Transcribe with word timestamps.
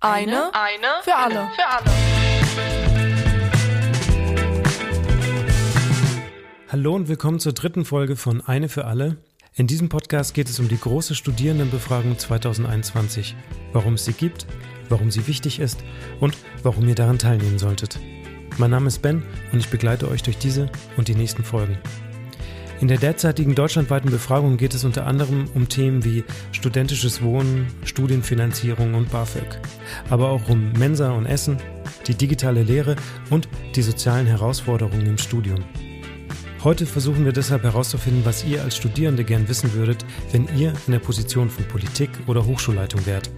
Eine, 0.00 0.54
eine 0.54 0.86
für 1.02 1.16
alle. 1.16 1.50
Für 1.56 1.66
alle. 1.66 1.90
Hallo 6.68 6.94
und 6.94 7.08
willkommen 7.08 7.40
zur 7.40 7.52
dritten 7.52 7.84
Folge 7.84 8.14
von 8.14 8.40
Eine 8.40 8.68
für 8.68 8.84
alle. 8.84 9.16
In 9.56 9.66
diesem 9.66 9.88
Podcast 9.88 10.34
geht 10.34 10.48
es 10.48 10.60
um 10.60 10.68
die 10.68 10.78
große 10.78 11.16
Studierendenbefragung 11.16 12.16
2021. 12.16 13.34
Warum 13.72 13.94
es 13.94 14.04
sie 14.04 14.12
gibt, 14.12 14.46
warum 14.88 15.10
sie 15.10 15.26
wichtig 15.26 15.58
ist 15.58 15.82
und 16.20 16.36
warum 16.62 16.86
ihr 16.88 16.94
daran 16.94 17.18
teilnehmen 17.18 17.58
solltet. 17.58 17.98
Mein 18.56 18.70
Name 18.70 18.86
ist 18.86 19.02
Ben 19.02 19.24
und 19.50 19.58
ich 19.58 19.68
begleite 19.68 20.08
euch 20.08 20.22
durch 20.22 20.38
diese 20.38 20.70
und 20.96 21.08
die 21.08 21.16
nächsten 21.16 21.42
Folgen. 21.42 21.76
In 22.80 22.86
der 22.86 22.98
derzeitigen 22.98 23.56
deutschlandweiten 23.56 24.10
Befragung 24.10 24.56
geht 24.56 24.72
es 24.72 24.84
unter 24.84 25.04
anderem 25.04 25.50
um 25.54 25.68
Themen 25.68 26.04
wie 26.04 26.22
studentisches 26.52 27.22
Wohnen, 27.22 27.66
Studienfinanzierung 27.84 28.94
und 28.94 29.10
BAföG, 29.10 29.58
aber 30.10 30.28
auch 30.28 30.48
um 30.48 30.72
Mensa 30.74 31.10
und 31.10 31.26
Essen, 31.26 31.56
die 32.06 32.14
digitale 32.14 32.62
Lehre 32.62 32.94
und 33.30 33.48
die 33.74 33.82
sozialen 33.82 34.26
Herausforderungen 34.26 35.06
im 35.06 35.18
Studium. 35.18 35.64
Heute 36.62 36.86
versuchen 36.86 37.24
wir 37.24 37.32
deshalb 37.32 37.64
herauszufinden, 37.64 38.24
was 38.24 38.44
ihr 38.44 38.62
als 38.62 38.76
Studierende 38.76 39.24
gern 39.24 39.48
wissen 39.48 39.74
würdet, 39.74 40.04
wenn 40.30 40.48
ihr 40.56 40.72
in 40.86 40.92
der 40.92 41.00
Position 41.00 41.50
von 41.50 41.64
Politik 41.64 42.10
oder 42.28 42.46
Hochschulleitung 42.46 43.06
wärt. 43.06 43.30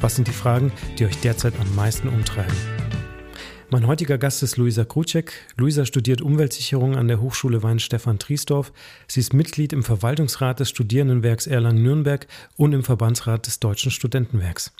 Was 0.00 0.16
sind 0.16 0.26
die 0.26 0.32
Fragen, 0.32 0.72
die 0.98 1.06
euch 1.06 1.18
derzeit 1.20 1.54
am 1.60 1.74
meisten 1.76 2.08
umtreiben? 2.08 2.77
Mein 3.70 3.86
heutiger 3.86 4.16
Gast 4.16 4.42
ist 4.42 4.56
Luisa 4.56 4.86
Kruczek. 4.86 5.30
Luisa 5.58 5.84
studiert 5.84 6.22
Umweltsicherung 6.22 6.96
an 6.96 7.06
der 7.06 7.20
Hochschule 7.20 7.62
Weinstefan 7.62 8.18
Triesdorf. 8.18 8.72
Sie 9.06 9.20
ist 9.20 9.34
Mitglied 9.34 9.74
im 9.74 9.82
Verwaltungsrat 9.82 10.58
des 10.58 10.70
Studierendenwerks 10.70 11.46
Erlangen-Nürnberg 11.46 12.26
und 12.56 12.72
im 12.72 12.82
Verbandsrat 12.82 13.46
des 13.46 13.60
Deutschen 13.60 13.90
Studentenwerks. 13.90 14.72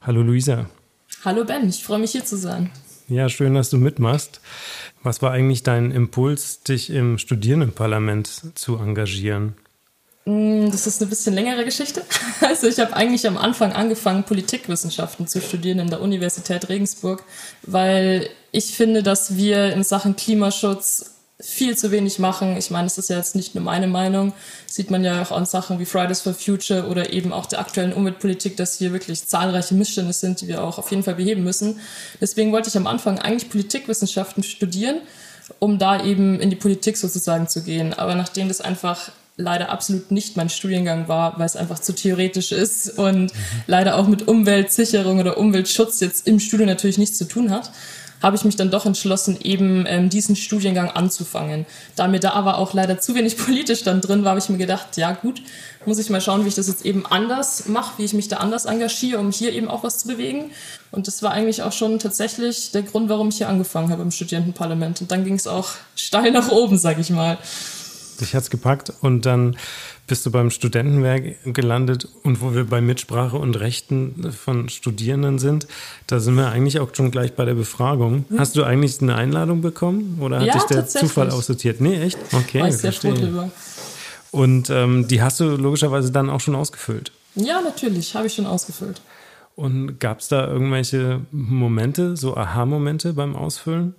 Hallo 0.00 0.22
Luisa. 0.22 0.70
Hallo 1.24 1.44
Ben, 1.44 1.68
ich 1.68 1.82
freue 1.82 1.98
mich 1.98 2.12
hier 2.12 2.24
zu 2.24 2.36
sein. 2.36 2.70
Ja, 3.08 3.28
schön, 3.28 3.54
dass 3.54 3.70
du 3.70 3.76
mitmachst. 3.76 4.40
Was 5.02 5.20
war 5.20 5.32
eigentlich 5.32 5.64
dein 5.64 5.90
Impuls, 5.90 6.62
dich 6.62 6.90
im 6.90 7.18
Studierendenparlament 7.18 8.56
zu 8.56 8.76
engagieren? 8.76 9.56
Mm, 10.24 10.70
das 10.70 10.86
ist 10.86 11.00
eine 11.00 11.08
bisschen 11.08 11.34
längere 11.34 11.64
Geschichte. 11.64 12.02
Also 12.40 12.66
ich 12.66 12.78
habe 12.80 12.94
eigentlich 12.94 13.26
am 13.26 13.38
Anfang 13.38 13.72
angefangen, 13.72 14.24
Politikwissenschaften 14.24 15.26
zu 15.26 15.40
studieren 15.40 15.78
in 15.78 15.90
der 15.90 16.00
Universität 16.00 16.68
Regensburg, 16.68 17.24
weil 17.62 18.28
ich 18.50 18.74
finde, 18.76 19.02
dass 19.02 19.36
wir 19.36 19.72
in 19.72 19.84
Sachen 19.84 20.16
Klimaschutz 20.16 21.12
viel 21.40 21.76
zu 21.76 21.90
wenig 21.90 22.18
machen. 22.18 22.56
Ich 22.56 22.70
meine, 22.70 22.86
es 22.86 22.98
ist 22.98 23.10
ja 23.10 23.16
jetzt 23.16 23.34
nicht 23.34 23.54
nur 23.54 23.64
meine 23.64 23.88
Meinung, 23.88 24.32
sieht 24.66 24.90
man 24.90 25.02
ja 25.02 25.22
auch 25.22 25.32
an 25.32 25.44
Sachen 25.44 25.80
wie 25.80 25.84
Fridays 25.84 26.20
for 26.20 26.34
Future 26.34 26.86
oder 26.86 27.12
eben 27.12 27.32
auch 27.32 27.46
der 27.46 27.58
aktuellen 27.58 27.92
Umweltpolitik, 27.92 28.56
dass 28.56 28.78
hier 28.78 28.92
wirklich 28.92 29.26
zahlreiche 29.26 29.74
Missstände 29.74 30.12
sind, 30.12 30.40
die 30.40 30.48
wir 30.48 30.62
auch 30.62 30.78
auf 30.78 30.90
jeden 30.90 31.02
Fall 31.02 31.16
beheben 31.16 31.42
müssen. 31.42 31.80
Deswegen 32.20 32.52
wollte 32.52 32.68
ich 32.68 32.76
am 32.76 32.86
Anfang 32.86 33.18
eigentlich 33.18 33.50
Politikwissenschaften 33.50 34.44
studieren, 34.44 35.00
um 35.58 35.78
da 35.78 36.04
eben 36.04 36.38
in 36.38 36.50
die 36.50 36.56
Politik 36.56 36.96
sozusagen 36.96 37.48
zu 37.48 37.62
gehen. 37.62 37.92
Aber 37.92 38.14
nachdem 38.14 38.46
das 38.46 38.60
einfach 38.60 39.10
leider 39.42 39.70
absolut 39.70 40.10
nicht 40.10 40.36
mein 40.36 40.48
Studiengang 40.48 41.08
war, 41.08 41.38
weil 41.38 41.46
es 41.46 41.56
einfach 41.56 41.78
zu 41.78 41.94
theoretisch 41.94 42.52
ist 42.52 42.98
und 42.98 43.24
mhm. 43.24 43.30
leider 43.66 43.96
auch 43.96 44.06
mit 44.06 44.28
Umweltsicherung 44.28 45.18
oder 45.18 45.38
Umweltschutz 45.38 46.00
jetzt 46.00 46.26
im 46.26 46.40
Studium 46.40 46.68
natürlich 46.68 46.98
nichts 46.98 47.18
zu 47.18 47.26
tun 47.26 47.50
hat, 47.50 47.70
habe 48.22 48.36
ich 48.36 48.44
mich 48.44 48.56
dann 48.56 48.70
doch 48.70 48.86
entschlossen, 48.86 49.36
eben 49.42 49.84
ähm, 49.88 50.08
diesen 50.08 50.36
Studiengang 50.36 50.90
anzufangen. 50.90 51.66
Da 51.96 52.06
mir 52.06 52.20
da 52.20 52.30
aber 52.30 52.58
auch 52.58 52.72
leider 52.72 53.00
zu 53.00 53.14
wenig 53.14 53.36
politisch 53.44 53.82
dann 53.82 54.00
drin 54.00 54.22
war, 54.22 54.30
habe 54.30 54.40
ich 54.40 54.48
mir 54.48 54.58
gedacht, 54.58 54.96
ja 54.96 55.12
gut, 55.12 55.42
muss 55.84 55.98
ich 55.98 56.08
mal 56.08 56.20
schauen, 56.20 56.44
wie 56.44 56.48
ich 56.48 56.54
das 56.54 56.68
jetzt 56.68 56.86
eben 56.86 57.04
anders 57.04 57.66
mache, 57.66 57.98
wie 57.98 58.04
ich 58.04 58.14
mich 58.14 58.28
da 58.28 58.36
anders 58.36 58.66
engagiere, 58.66 59.18
um 59.18 59.32
hier 59.32 59.52
eben 59.52 59.68
auch 59.68 59.82
was 59.82 59.98
zu 59.98 60.08
bewegen. 60.08 60.52
Und 60.92 61.08
das 61.08 61.22
war 61.22 61.32
eigentlich 61.32 61.62
auch 61.62 61.72
schon 61.72 61.98
tatsächlich 61.98 62.70
der 62.70 62.82
Grund, 62.82 63.08
warum 63.08 63.30
ich 63.30 63.38
hier 63.38 63.48
angefangen 63.48 63.90
habe 63.90 64.02
im 64.02 64.12
Studierendenparlament. 64.12 65.00
Und 65.00 65.10
dann 65.10 65.24
ging 65.24 65.34
es 65.34 65.48
auch 65.48 65.70
steil 65.96 66.30
nach 66.30 66.50
oben, 66.50 66.78
sag 66.78 66.98
ich 66.98 67.10
mal 67.10 67.38
dich 68.22 68.34
hat's 68.34 68.50
gepackt 68.50 68.92
und 69.00 69.26
dann 69.26 69.56
bist 70.06 70.26
du 70.26 70.30
beim 70.30 70.50
Studentenwerk 70.50 71.36
gelandet 71.54 72.08
und 72.22 72.40
wo 72.40 72.54
wir 72.54 72.64
bei 72.64 72.80
Mitsprache 72.80 73.36
und 73.36 73.58
Rechten 73.58 74.32
von 74.32 74.68
Studierenden 74.68 75.38
sind, 75.38 75.66
da 76.06 76.20
sind 76.20 76.34
wir 76.34 76.48
eigentlich 76.48 76.80
auch 76.80 76.94
schon 76.94 77.10
gleich 77.10 77.34
bei 77.34 77.44
der 77.44 77.54
Befragung. 77.54 78.24
Mhm. 78.28 78.38
Hast 78.38 78.56
du 78.56 78.64
eigentlich 78.64 79.00
eine 79.00 79.14
Einladung 79.14 79.60
bekommen 79.60 80.18
oder 80.20 80.40
hat 80.40 80.46
ja, 80.46 80.54
dich 80.54 80.64
der 80.64 80.86
Zufall 80.86 81.30
aussortiert? 81.30 81.80
Nee, 81.80 82.00
echt? 82.00 82.18
Okay, 82.32 82.60
War 82.60 82.68
ich 82.68 82.76
sehr 82.76 82.92
verstehe. 82.92 83.14
froh 83.14 83.20
drüber. 83.20 83.50
Und 84.32 84.70
ähm, 84.70 85.06
die 85.08 85.22
hast 85.22 85.40
du 85.40 85.56
logischerweise 85.56 86.10
dann 86.10 86.30
auch 86.30 86.40
schon 86.40 86.54
ausgefüllt? 86.54 87.12
Ja, 87.34 87.60
natürlich, 87.60 88.14
habe 88.14 88.26
ich 88.26 88.34
schon 88.34 88.46
ausgefüllt. 88.46 89.00
Und 89.54 90.00
gab 90.00 90.20
es 90.20 90.28
da 90.28 90.46
irgendwelche 90.46 91.20
Momente, 91.30 92.16
so 92.16 92.36
Aha-Momente 92.36 93.12
beim 93.12 93.36
Ausfüllen? 93.36 93.94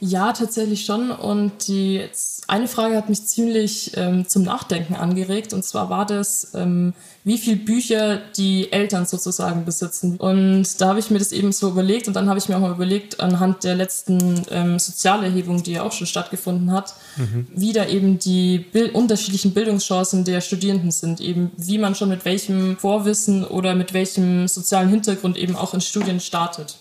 Ja, 0.00 0.32
tatsächlich 0.32 0.84
schon. 0.84 1.10
Und 1.10 1.68
die 1.68 2.04
eine 2.48 2.66
Frage 2.66 2.96
hat 2.96 3.10
mich 3.10 3.26
ziemlich 3.26 3.92
ähm, 3.96 4.26
zum 4.26 4.42
Nachdenken 4.42 4.94
angeregt. 4.94 5.52
Und 5.52 5.64
zwar 5.64 5.90
war 5.90 6.06
das, 6.06 6.52
ähm, 6.54 6.94
wie 7.22 7.36
viel 7.36 7.56
Bücher 7.56 8.22
die 8.36 8.72
Eltern 8.72 9.04
sozusagen 9.04 9.66
besitzen. 9.66 10.16
Und 10.16 10.80
da 10.80 10.88
habe 10.88 10.98
ich 10.98 11.10
mir 11.10 11.18
das 11.18 11.32
eben 11.32 11.52
so 11.52 11.68
überlegt. 11.68 12.08
Und 12.08 12.14
dann 12.14 12.28
habe 12.28 12.38
ich 12.38 12.48
mir 12.48 12.56
auch 12.56 12.60
mal 12.60 12.72
überlegt, 12.72 13.20
anhand 13.20 13.64
der 13.64 13.74
letzten 13.74 14.46
ähm, 14.50 14.78
Sozialerhebung, 14.78 15.62
die 15.62 15.72
ja 15.72 15.82
auch 15.82 15.92
schon 15.92 16.06
stattgefunden 16.06 16.72
hat, 16.72 16.94
mhm. 17.16 17.46
wie 17.54 17.74
da 17.74 17.86
eben 17.86 18.18
die 18.18 18.58
Bil 18.58 18.90
unterschiedlichen 18.90 19.52
Bildungschancen 19.52 20.24
der 20.24 20.40
Studierenden 20.40 20.90
sind. 20.90 21.20
Eben 21.20 21.50
wie 21.58 21.76
man 21.76 21.94
schon 21.94 22.08
mit 22.08 22.24
welchem 22.24 22.78
Vorwissen 22.78 23.44
oder 23.44 23.74
mit 23.74 23.92
welchem 23.92 24.48
sozialen 24.48 24.88
Hintergrund 24.88 25.36
eben 25.36 25.54
auch 25.54 25.74
in 25.74 25.82
Studien 25.82 26.20
startet. 26.20 26.78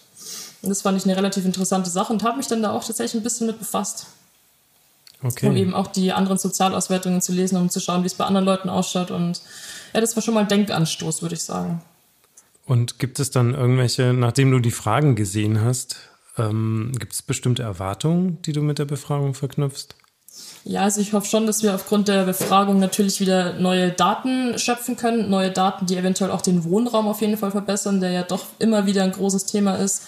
Und 0.61 0.69
das 0.69 0.81
fand 0.81 0.97
ich 0.97 1.05
eine 1.05 1.15
relativ 1.15 1.45
interessante 1.45 1.89
Sache 1.89 2.11
und 2.11 2.23
habe 2.23 2.37
mich 2.37 2.47
dann 2.47 2.61
da 2.61 2.71
auch 2.71 2.83
tatsächlich 2.83 3.19
ein 3.19 3.23
bisschen 3.23 3.47
mit 3.47 3.59
befasst. 3.59 4.07
Okay. 5.23 5.47
Um 5.47 5.55
eben 5.55 5.73
auch 5.73 5.87
die 5.87 6.11
anderen 6.11 6.37
Sozialauswertungen 6.37 7.21
zu 7.21 7.31
lesen, 7.31 7.57
um 7.57 7.69
zu 7.69 7.79
schauen, 7.79 8.03
wie 8.03 8.07
es 8.07 8.13
bei 8.13 8.25
anderen 8.25 8.45
Leuten 8.45 8.69
ausschaut. 8.69 9.09
Und 9.09 9.41
ja, 9.93 10.01
das 10.01 10.15
war 10.15 10.21
schon 10.21 10.33
mal 10.33 10.41
ein 10.41 10.47
Denkanstoß, 10.47 11.21
würde 11.21 11.35
ich 11.35 11.43
sagen. 11.43 11.81
Und 12.65 12.99
gibt 12.99 13.19
es 13.19 13.31
dann 13.31 13.53
irgendwelche, 13.53 14.13
nachdem 14.13 14.51
du 14.51 14.59
die 14.59 14.71
Fragen 14.71 15.15
gesehen 15.15 15.61
hast, 15.61 15.97
ähm, 16.37 16.91
gibt 16.99 17.13
es 17.13 17.21
bestimmte 17.21 17.63
Erwartungen, 17.63 18.41
die 18.43 18.51
du 18.51 18.61
mit 18.61 18.77
der 18.77 18.85
Befragung 18.85 19.33
verknüpfst? 19.33 19.95
Ja, 20.65 20.81
also 20.81 21.01
ich 21.01 21.13
hoffe 21.13 21.25
schon, 21.25 21.47
dass 21.47 21.63
wir 21.63 21.73
aufgrund 21.73 22.09
der 22.09 22.25
Befragung 22.25 22.77
natürlich 22.79 23.19
wieder 23.19 23.53
neue 23.53 23.91
Daten 23.91 24.59
schöpfen 24.59 24.97
können, 24.97 25.29
neue 25.29 25.49
Daten, 25.49 25.85
die 25.87 25.95
eventuell 25.95 26.29
auch 26.29 26.41
den 26.41 26.63
Wohnraum 26.63 27.07
auf 27.07 27.21
jeden 27.21 27.37
Fall 27.37 27.51
verbessern, 27.51 28.01
der 28.01 28.11
ja 28.11 28.23
doch 28.23 28.45
immer 28.59 28.85
wieder 28.85 29.03
ein 29.03 29.13
großes 29.13 29.45
Thema 29.45 29.75
ist 29.75 30.03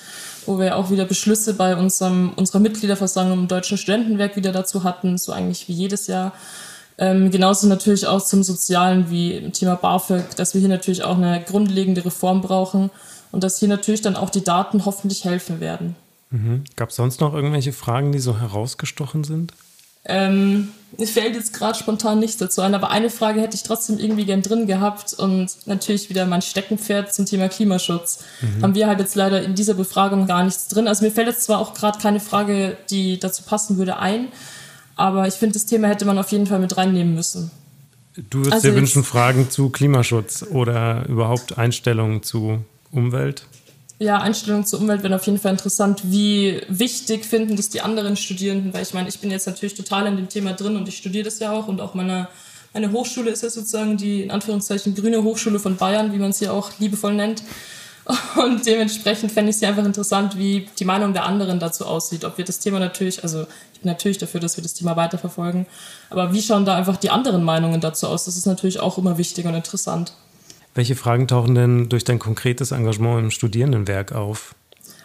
wo 0.50 0.60
wir 0.60 0.76
auch 0.76 0.90
wieder 0.90 1.06
Beschlüsse 1.06 1.54
bei 1.54 1.76
unserem, 1.76 2.32
unserer 2.36 2.60
Mitgliederversammlung 2.60 3.42
im 3.42 3.48
Deutschen 3.48 3.78
Studentenwerk 3.78 4.36
wieder 4.36 4.52
dazu 4.52 4.84
hatten, 4.84 5.20
so 5.20 5.32
eigentlich 5.32 5.68
wie 5.68 5.74
jedes 5.74 6.08
Jahr. 6.08 6.34
Ähm, 6.98 7.30
genauso 7.30 7.68
natürlich 7.68 8.08
auch 8.08 8.22
zum 8.22 8.42
Sozialen 8.42 9.12
wie 9.12 9.36
im 9.36 9.54
Thema 9.54 9.76
BAföG, 9.76 10.36
dass 10.36 10.56
wir 10.56 10.60
hier 10.60 10.70
natürlich 10.70 11.04
auch 11.04 11.18
eine 11.18 11.42
grundlegende 11.44 12.04
Reform 12.04 12.42
brauchen 12.42 12.90
und 13.32 13.44
dass 13.44 13.60
hier 13.60 13.68
natürlich 13.68 14.02
dann 14.02 14.16
auch 14.16 14.32
die 14.32 14.44
Daten 14.44 14.86
hoffentlich 14.86 15.24
helfen 15.24 15.60
werden. 15.60 15.96
Mhm. 16.32 16.64
Gab 16.76 16.90
es 16.90 16.96
sonst 16.96 17.22
noch 17.22 17.36
irgendwelche 17.36 17.72
Fragen, 17.72 18.12
die 18.12 18.20
so 18.20 18.40
herausgestochen 18.40 19.24
sind? 19.24 19.54
Ähm, 20.06 20.70
mir 20.98 21.08
fällt 21.08 21.36
jetzt 21.36 21.54
gerade 21.54 21.78
spontan 21.78 22.20
nichts 22.20 22.38
dazu 22.38 22.62
ein, 22.62 22.74
aber 22.74 22.90
eine 22.90 23.10
Frage 23.10 23.42
hätte 23.42 23.56
ich 23.56 23.64
trotzdem 23.64 24.00
irgendwie 24.00 24.26
gern 24.26 24.42
drin 24.42 24.66
gehabt 24.66 25.14
und 25.14 25.50
natürlich 25.66 26.10
wieder 26.10 26.26
mein 26.26 26.42
Steckenpferd 26.42 27.14
zum 27.14 27.26
Thema 27.26 27.48
Klimaschutz. 27.48 28.24
Mhm. 28.42 28.64
Haben 28.64 28.76
wir 28.76 28.88
halt 28.88 29.00
jetzt 29.00 29.16
leider 29.16 29.44
in 29.44 29.56
dieser 29.56 29.76
Befragung 29.76 30.26
gar 30.26 30.44
nichts 30.44 30.68
drin. 30.68 30.88
Also 30.88 31.06
mir 31.06 31.12
fällt 31.12 31.28
jetzt 31.28 31.44
zwar 31.44 31.60
auch 31.60 31.74
gerade 31.74 32.00
keine 32.00 32.20
Frage, 32.20 32.78
die 32.90 33.20
dazu 33.20 33.44
passen 33.44 33.78
würde, 33.78 34.00
ein, 34.00 34.30
aber 34.96 35.28
ich 35.28 35.36
finde, 35.36 35.54
das 35.54 35.66
Thema 35.66 35.88
hätte 35.88 36.06
man 36.06 36.18
auf 36.18 36.32
jeden 36.32 36.48
Fall 36.48 36.60
mit 36.60 36.76
reinnehmen 36.76 37.14
müssen. 37.14 37.52
Du 38.30 38.40
würdest 38.40 38.54
also 38.54 38.70
dir 38.70 38.76
wünschen, 38.76 39.04
Fragen 39.04 39.50
zu 39.50 39.70
Klimaschutz 39.70 40.44
oder 40.44 41.08
überhaupt 41.08 41.58
Einstellungen 41.58 42.24
zu 42.24 42.66
Umwelt? 42.92 43.46
Ja, 44.00 44.18
Einstellung 44.18 44.66
zur 44.66 44.80
Umwelt 44.80 45.04
wäre 45.04 45.16
auf 45.16 45.26
jeden 45.26 45.40
Fall 45.40 45.52
interessant. 45.52 46.02
Wie 46.06 46.62
wichtig 46.70 47.26
finden 47.26 47.58
das 47.58 47.68
die 47.68 47.82
anderen 47.82 48.16
Studierenden? 48.16 48.74
Weil 48.74 48.84
ich 48.84 48.94
meine, 48.94 49.10
ich 49.10 49.20
bin 49.20 49.30
jetzt 49.30 49.46
natürlich 49.46 49.76
total 49.76 50.08
in 50.08 50.16
dem 50.16 50.30
Thema 50.30 50.54
drin 50.54 50.78
und 50.78 50.88
ich 50.88 50.98
studiere 50.98 51.26
das 51.26 51.40
ja 51.40 51.52
auch 51.52 51.68
und 51.68 51.82
auch 51.82 51.94
meine, 51.94 52.30
meine 52.74 52.94
Hochschule 52.94 53.30
ist 53.30 53.44
ja 53.44 53.50
sozusagen 53.50 53.98
die 53.98 54.24
in 54.24 54.32
Anführungszeichen 54.32 54.96
grüne 54.96 55.24
Hochschule 55.24 55.60
von 55.60 55.76
Bayern, 55.76 56.14
wie 56.14 56.18
man 56.18 56.32
sie 56.32 56.48
auch 56.48 56.72
liebevoll 56.80 57.14
nennt. 57.14 57.44
Und 58.38 58.66
dementsprechend 58.66 59.32
fände 59.32 59.52
ich 59.52 59.58
es 59.58 59.64
einfach 59.64 59.86
interessant, 59.86 60.38
wie 60.38 60.68
die 60.80 60.86
Meinung 60.86 61.14
der 61.14 61.26
anderen 61.26 61.60
dazu 61.60 61.86
aussieht. 61.86 62.26
Ob 62.26 62.38
wir 62.40 62.46
das 62.46 62.60
Thema 62.60 62.80
natürlich, 62.80 63.22
also 63.22 63.46
ich 63.74 63.82
bin 63.82 63.92
natürlich 63.92 64.18
dafür, 64.18 64.40
dass 64.40 64.58
wir 64.58 64.64
das 64.64 64.74
Thema 64.74 64.96
weiterverfolgen, 64.96 65.68
aber 66.10 66.34
wie 66.34 66.42
schauen 66.42 66.66
da 66.66 66.76
einfach 66.76 66.98
die 66.98 67.12
anderen 67.12 67.44
Meinungen 67.44 67.82
dazu 67.82 68.08
aus? 68.08 68.26
Das 68.26 68.36
ist 68.36 68.48
natürlich 68.48 68.80
auch 68.80 68.98
immer 68.98 69.18
wichtig 69.18 69.46
und 69.46 69.54
interessant. 69.54 70.14
Welche 70.76 70.96
Fragen 70.96 71.28
tauchen 71.28 71.56
denn 71.56 71.90
durch 71.90 72.04
dein 72.04 72.20
konkretes 72.20 72.72
Engagement 72.72 73.20
im 73.20 73.32
Studierendenwerk 73.32 74.12
auf? 74.14 74.56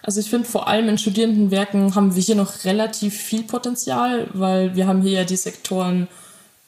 Also 0.03 0.21
ich 0.21 0.29
finde 0.29 0.47
vor 0.47 0.69
allem 0.69 0.89
in 0.89 0.99
Studierendenwerken 0.99 1.95
haben 1.95 2.15
wir 2.15 2.23
hier 2.23 2.35
noch 2.35 2.65
relativ 2.65 3.17
viel 3.17 3.43
Potenzial, 3.43 4.29
weil 4.35 4.77
wir 4.77 4.87
haben 4.87 5.01
hier 5.01 5.13
ja 5.13 5.25
die 5.25 5.37
Sektoren 5.37 6.09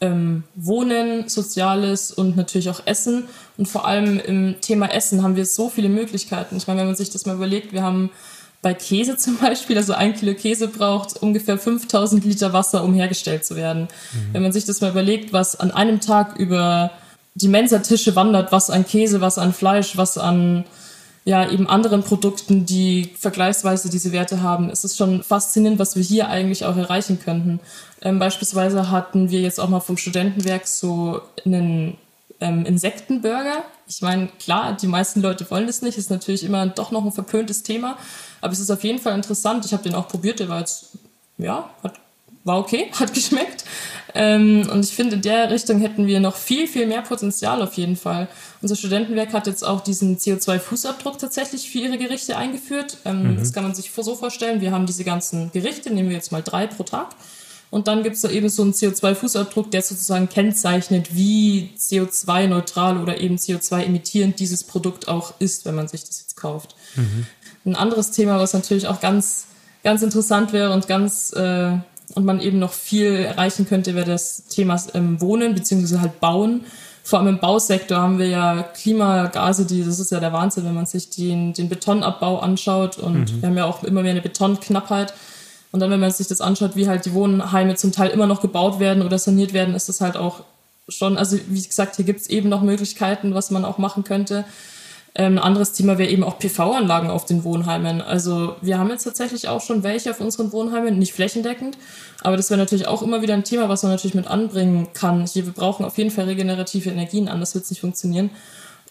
ähm, 0.00 0.44
Wohnen, 0.54 1.28
Soziales 1.28 2.12
und 2.12 2.37
natürlich 2.37 2.70
auch 2.70 2.81
Essen. 2.87 3.25
Und 3.58 3.66
vor 3.66 3.87
allem 3.87 4.19
im 4.20 4.56
Thema 4.60 4.90
Essen 4.90 5.22
haben 5.22 5.37
wir 5.37 5.46
so 5.46 5.69
viele 5.69 5.90
Möglichkeiten. 5.90 6.56
Ich 6.56 6.66
meine, 6.66 6.81
wenn 6.81 6.87
man 6.87 6.96
sich 6.96 7.10
das 7.10 7.26
mal 7.26 7.34
überlegt, 7.34 7.72
wir 7.72 7.82
haben 7.82 8.10
bei 8.62 8.72
Käse 8.75 9.16
zum 9.19 9.37
Beispiel, 9.37 9.76
also 9.76 9.93
ein 9.93 10.14
Kilo 10.14 10.34
Käse 10.34 10.69
braucht 10.69 11.16
ungefähr 11.16 11.58
5000 11.58 12.25
Liter 12.25 12.52
Wasser, 12.52 12.84
um 12.84 12.94
hergestellt 12.94 13.44
zu 13.44 13.56
werden. 13.56 13.82
Mhm. 13.82 14.32
Wenn 14.32 14.43
man 14.43 14.52
sich 14.52 14.64
das 14.64 14.81
mal 14.81 14.90
überlegt, 14.90 15.32
was 15.32 15.58
an 15.58 15.70
einem 15.70 16.00
Tag 16.00 16.38
über 16.38 16.90
die 17.36 17.48
Mensatische 17.48 18.16
wandert, 18.16 18.50
was 18.50 18.70
an 18.70 18.86
Käse, 18.86 19.20
was 19.20 19.36
an 19.38 19.52
Fleisch, 19.52 19.96
was 19.96 20.16
an 20.16 20.64
ja, 21.24 21.50
eben 21.50 21.68
anderen 21.68 22.02
Produkten, 22.02 22.66
die 22.66 23.10
vergleichsweise 23.18 23.90
diese 23.90 24.12
Werte 24.12 24.42
haben, 24.42 24.70
ist 24.70 24.84
es 24.84 24.96
schon 24.96 25.22
faszinierend, 25.22 25.78
was 25.78 25.96
wir 25.96 26.02
hier 26.02 26.28
eigentlich 26.28 26.64
auch 26.64 26.76
erreichen 26.76 27.18
könnten. 27.20 27.60
Ähm, 28.00 28.18
beispielsweise 28.18 28.90
hatten 28.90 29.28
wir 29.30 29.40
jetzt 29.40 29.58
auch 29.58 29.68
mal 29.68 29.80
vom 29.80 29.96
Studentenwerk 29.96 30.66
so 30.66 31.20
einen 31.44 31.98
ähm, 32.40 32.64
Insektenburger. 32.64 33.64
Ich 33.88 34.02
meine, 34.02 34.28
klar, 34.38 34.76
die 34.80 34.86
meisten 34.86 35.20
Leute 35.20 35.50
wollen 35.50 35.66
das 35.66 35.82
nicht, 35.82 35.98
ist 35.98 36.10
natürlich 36.10 36.44
immer 36.44 36.64
doch 36.68 36.92
noch 36.92 37.04
ein 37.04 37.12
verpöntes 37.12 37.64
Thema, 37.64 37.98
aber 38.40 38.52
es 38.52 38.60
ist 38.60 38.70
auf 38.70 38.84
jeden 38.84 39.00
Fall 39.00 39.14
interessant. 39.14 39.64
Ich 39.66 39.72
habe 39.72 39.82
den 39.82 39.94
auch 39.94 40.08
probiert, 40.08 40.38
der 40.38 40.48
war 40.48 40.60
jetzt, 40.60 40.90
ja, 41.38 41.68
hat, 41.82 41.94
war 42.46 42.58
okay, 42.58 42.90
hat 42.98 43.12
geschmeckt. 43.12 43.64
Ähm, 44.14 44.66
und 44.72 44.84
ich 44.84 44.93
finde, 44.93 45.16
in 45.16 45.22
der 45.22 45.50
Richtung 45.50 45.81
hätten 45.81 46.06
wir 46.06 46.20
noch 46.20 46.37
viel, 46.37 46.66
viel 46.66 46.87
mehr 46.87 47.02
Potenzial 47.02 47.60
auf 47.60 47.75
jeden 47.75 47.96
Fall. 47.96 48.28
Unser 48.62 48.76
Studentenwerk 48.76 49.34
hat 49.34 49.46
jetzt 49.46 49.62
auch 49.62 49.82
diesen 49.82 50.16
CO2-Fußabdruck 50.16 51.19
tatsächlich 51.19 51.70
für 51.70 51.78
ihre 51.78 51.98
Gerichte 51.98 52.38
eingeführt. 52.38 52.96
Ähm, 53.04 53.32
mhm. 53.34 53.38
Das 53.38 53.52
kann 53.52 53.64
man 53.64 53.75
sich 53.75 53.90
so 53.94 54.14
vorstellen. 54.14 54.62
Wir 54.62 54.72
haben 54.72 54.87
diese 54.87 55.04
ganzen 55.04 55.52
Gerichte, 55.52 55.93
nehmen 55.93 56.08
wir 56.08 56.16
jetzt 56.16 56.32
mal 56.32 56.43
drei 56.43 56.66
pro 56.66 56.84
Tag. 56.84 57.08
Und 57.69 57.88
dann 57.88 58.04
gibt 58.04 58.16
es 58.16 58.22
da 58.22 58.31
eben 58.31 58.48
so 58.48 58.62
einen 58.62 58.72
CO2-Fußabdruck, 58.72 59.70
der 59.70 59.82
sozusagen 59.82 60.28
kennzeichnet, 60.28 61.14
wie 61.14 61.72
CO2-neutral 61.76 62.96
oder 62.96 63.20
eben 63.20 63.37
CO2-emittierend 63.37 64.38
dieses 64.38 64.64
Produkt 64.64 65.08
auch 65.08 65.34
ist, 65.40 65.66
wenn 65.66 65.75
man 65.75 65.88
sich 65.88 66.04
das 66.04 66.20
jetzt 66.20 66.37
kauft. 66.37 66.76
Mhm. 66.94 67.26
Ein 67.66 67.76
anderes 67.76 68.12
Thema, 68.12 68.38
was 68.38 68.54
natürlich 68.54 68.87
auch 68.87 69.00
ganz, 69.00 69.48
ganz 69.82 70.02
interessant 70.02 70.52
wäre 70.52 70.72
und 70.72 70.87
ganz 70.87 71.32
äh, 71.32 71.76
und 72.14 72.25
man 72.25 72.41
eben 72.41 72.58
noch 72.58 72.73
viel 72.73 73.14
erreichen 73.14 73.67
könnte, 73.67 73.94
wäre 73.94 74.06
das 74.06 74.44
Thema 74.47 74.81
ähm, 74.94 75.20
Wohnen 75.20 75.55
beziehungsweise 75.55 76.00
halt 76.00 76.20
Bauen. 76.20 76.64
Vor 77.03 77.19
allem 77.19 77.29
im 77.29 77.38
Bausektor 77.38 77.99
haben 77.99 78.19
wir 78.19 78.29
ja 78.29 78.62
Klimagase, 78.62 79.64
die, 79.64 79.85
das 79.85 80.00
ist 80.00 80.11
ja 80.11 80.19
der 80.19 80.32
Wahnsinn, 80.32 80.64
wenn 80.64 80.75
man 80.75 80.87
sich 80.87 81.11
den, 81.11 81.53
den 81.53 81.69
Betonabbau 81.69 82.38
anschaut 82.38 82.99
und 82.99 83.32
mhm. 83.32 83.43
wir 83.43 83.49
haben 83.49 83.56
ja 83.56 83.64
auch 83.64 83.85
immer 83.85 84.03
mehr 84.03 84.12
eine 84.12 84.23
Betonknappheit. 84.23 85.14
Und 85.73 85.81
dann, 85.81 85.91
wenn 85.91 86.00
man 86.00 86.11
sich 86.11 86.26
das 86.26 86.41
anschaut, 86.41 86.75
wie 86.75 86.88
halt 86.88 87.05
die 87.05 87.12
Wohnheime 87.12 87.75
zum 87.75 87.93
Teil 87.93 88.11
immer 88.11 88.26
noch 88.26 88.41
gebaut 88.41 88.81
werden 88.81 89.03
oder 89.03 89.19
saniert 89.19 89.53
werden, 89.53 89.75
ist 89.75 89.88
das 89.88 90.00
halt 90.00 90.17
auch 90.17 90.43
schon, 90.88 91.19
also 91.19 91.38
wie 91.49 91.62
gesagt, 91.62 91.97
hier 91.97 92.05
gibt 92.05 92.20
es 92.20 92.31
eben 92.31 92.49
noch 92.49 92.62
Möglichkeiten, 92.62 93.35
was 93.35 93.50
man 93.50 93.64
auch 93.64 93.79
machen 93.79 94.05
könnte. 94.05 94.44
Ähm, 95.18 95.34
ein 95.34 95.38
anderes 95.38 95.72
Thema 95.72 95.96
wäre 95.96 96.10
eben 96.10 96.22
auch 96.22 96.38
PV-Anlagen 96.38 97.08
auf 97.08 97.24
den 97.24 97.42
Wohnheimen. 97.42 98.02
Also 98.02 98.56
wir 98.60 98.78
haben 98.78 98.90
jetzt 98.90 99.04
tatsächlich 99.04 99.48
auch 99.48 99.62
schon 99.62 99.82
welche 99.82 100.10
auf 100.10 100.20
unseren 100.20 100.52
Wohnheimen, 100.52 100.98
nicht 100.98 101.14
flächendeckend, 101.14 101.78
aber 102.20 102.36
das 102.36 102.50
wäre 102.50 102.58
natürlich 102.58 102.86
auch 102.86 103.00
immer 103.00 103.22
wieder 103.22 103.32
ein 103.32 103.44
Thema, 103.44 103.70
was 103.70 103.82
man 103.82 103.92
natürlich 103.92 104.14
mit 104.14 104.26
anbringen 104.26 104.88
kann. 104.92 105.26
Hier, 105.26 105.46
wir 105.46 105.54
brauchen 105.54 105.86
auf 105.86 105.96
jeden 105.96 106.10
Fall 106.10 106.26
regenerative 106.26 106.90
Energien, 106.90 107.28
anders 107.28 107.54
wird 107.54 107.64
es 107.64 107.70
nicht 107.70 107.80
funktionieren. 107.80 108.28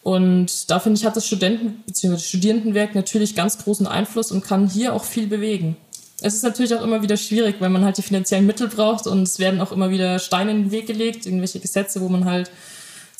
Und 0.01 0.71
da 0.71 0.79
finde 0.79 0.99
ich, 0.99 1.05
hat 1.05 1.15
das 1.15 1.27
Studenten- 1.27 1.83
bzw. 1.85 2.17
Studierendenwerk 2.17 2.95
natürlich 2.95 3.35
ganz 3.35 3.59
großen 3.59 3.85
Einfluss 3.85 4.31
und 4.31 4.43
kann 4.43 4.67
hier 4.67 4.93
auch 4.93 5.03
viel 5.03 5.27
bewegen. 5.27 5.77
Es 6.21 6.33
ist 6.33 6.43
natürlich 6.43 6.73
auch 6.73 6.83
immer 6.83 7.03
wieder 7.03 7.17
schwierig, 7.17 7.57
weil 7.59 7.69
man 7.69 7.85
halt 7.85 7.97
die 7.97 8.01
finanziellen 8.01 8.47
Mittel 8.47 8.67
braucht 8.67 9.05
und 9.05 9.23
es 9.23 9.37
werden 9.37 9.61
auch 9.61 9.71
immer 9.71 9.91
wieder 9.91 10.17
Steine 10.17 10.51
in 10.51 10.63
den 10.63 10.71
Weg 10.71 10.87
gelegt, 10.87 11.27
irgendwelche 11.27 11.59
Gesetze, 11.59 12.01
wo 12.01 12.09
man 12.09 12.25
halt 12.25 12.49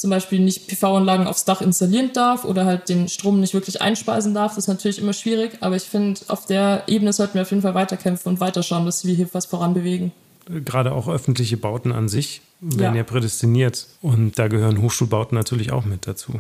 zum 0.06 0.12
Beispiel 0.12 0.40
nicht 0.40 0.68
PV-Anlagen 0.68 1.26
aufs 1.26 1.46
Dach 1.46 1.62
installieren 1.62 2.12
darf 2.14 2.46
oder 2.46 2.66
halt 2.66 2.90
den 2.90 3.08
Strom 3.08 3.40
nicht 3.40 3.56
wirklich 3.56 3.82
einspeisen 3.82 4.36
darf. 4.36 4.52
Das 4.52 4.66
ist 4.66 4.68
natürlich 4.68 5.00
immer 5.00 5.14
schwierig, 5.14 5.58
aber 5.62 5.76
ich 5.78 5.82
finde, 5.82 6.22
auf 6.28 6.46
der 6.46 6.84
Ebene 6.86 7.12
sollten 7.12 7.34
wir 7.34 7.42
auf 7.42 7.50
jeden 7.50 7.64
Fall 7.64 7.74
weiterkämpfen 7.74 8.34
und 8.34 8.40
weiterschauen, 8.40 8.86
dass 8.86 9.04
wir 9.04 9.16
hier 9.16 9.28
was 9.32 9.48
voranbewegen. 9.48 10.12
Gerade 10.48 10.92
auch 10.92 11.08
öffentliche 11.08 11.58
Bauten 11.58 11.92
an 11.92 12.08
sich 12.08 12.42
werden 12.62 12.94
ja. 12.94 13.00
ja 13.00 13.04
prädestiniert 13.04 13.88
und 14.04 14.38
da 14.38 14.48
gehören 14.48 14.80
Hochschulbauten 14.80 15.36
natürlich 15.36 15.72
auch 15.72 15.86
mit 15.86 16.06
dazu. 16.06 16.40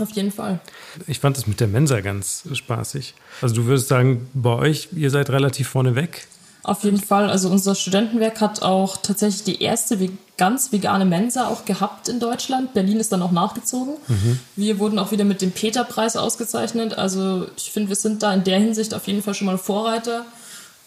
Auf 0.00 0.12
jeden 0.12 0.32
Fall. 0.32 0.58
Ich 1.06 1.20
fand 1.20 1.36
das 1.36 1.46
mit 1.46 1.60
der 1.60 1.68
Mensa 1.68 2.00
ganz 2.00 2.44
spaßig. 2.50 3.12
Also 3.42 3.56
du 3.56 3.66
würdest 3.66 3.88
sagen, 3.88 4.26
bei 4.32 4.54
euch, 4.54 4.88
ihr 4.96 5.10
seid 5.10 5.28
relativ 5.28 5.68
vorne 5.68 5.96
weg 5.96 6.28
auf 6.62 6.84
jeden 6.84 7.00
Fall. 7.00 7.28
Also 7.28 7.48
unser 7.48 7.74
Studentenwerk 7.74 8.40
hat 8.40 8.62
auch 8.62 8.96
tatsächlich 8.96 9.44
die 9.44 9.62
erste 9.62 9.98
ganz 10.38 10.72
vegane 10.72 11.04
Mensa 11.04 11.48
auch 11.48 11.64
gehabt 11.64 12.08
in 12.08 12.20
Deutschland. 12.20 12.72
Berlin 12.72 12.98
ist 12.98 13.12
dann 13.12 13.22
auch 13.22 13.32
nachgezogen. 13.32 13.94
Mhm. 14.06 14.38
Wir 14.56 14.78
wurden 14.78 14.98
auch 14.98 15.10
wieder 15.10 15.24
mit 15.24 15.42
dem 15.42 15.52
Peter-Preis 15.52 16.16
ausgezeichnet. 16.16 16.96
Also 16.96 17.46
ich 17.56 17.70
finde, 17.70 17.88
wir 17.88 17.96
sind 17.96 18.22
da 18.22 18.32
in 18.32 18.44
der 18.44 18.58
Hinsicht 18.58 18.94
auf 18.94 19.06
jeden 19.06 19.22
Fall 19.22 19.34
schon 19.34 19.46
mal 19.46 19.58
Vorreiter. 19.58 20.24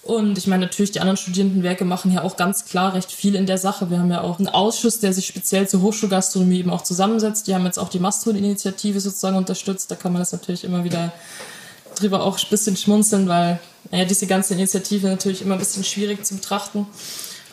Und 0.01 0.37
ich 0.37 0.45
meine, 0.45 0.65
natürlich, 0.65 0.91
die 0.91 0.99
anderen 0.99 1.17
Studierendenwerke 1.17 1.83
machen 1.83 2.11
ja 2.13 2.21
auch 2.21 2.37
ganz 2.37 2.65
klar 2.65 2.93
recht 2.93 3.11
viel 3.11 3.33
in 3.33 3.47
der 3.47 3.57
Sache. 3.57 3.89
Wir 3.89 3.99
haben 3.99 4.11
ja 4.11 4.21
auch 4.21 4.37
einen 4.37 4.47
Ausschuss, 4.47 4.99
der 4.99 5.13
sich 5.13 5.25
speziell 5.25 5.67
zur 5.67 5.81
Hochschulgastronomie 5.81 6.59
eben 6.59 6.69
auch 6.69 6.83
zusammensetzt. 6.83 7.47
Die 7.47 7.55
haben 7.55 7.65
jetzt 7.65 7.79
auch 7.79 7.89
die 7.89 7.99
Mastron-Initiative 7.99 8.99
sozusagen 8.99 9.35
unterstützt. 9.35 9.89
Da 9.89 9.95
kann 9.95 10.13
man 10.13 10.21
das 10.21 10.31
natürlich 10.31 10.63
immer 10.63 10.83
wieder 10.83 11.11
drüber 11.95 12.23
auch 12.23 12.37
ein 12.37 12.49
bisschen 12.49 12.77
schmunzeln, 12.77 13.27
weil 13.27 13.59
naja, 13.91 14.05
diese 14.05 14.27
ganze 14.27 14.53
Initiative 14.53 15.07
natürlich 15.07 15.41
immer 15.41 15.55
ein 15.55 15.59
bisschen 15.59 15.83
schwierig 15.83 16.25
zu 16.25 16.35
betrachten. 16.35 16.87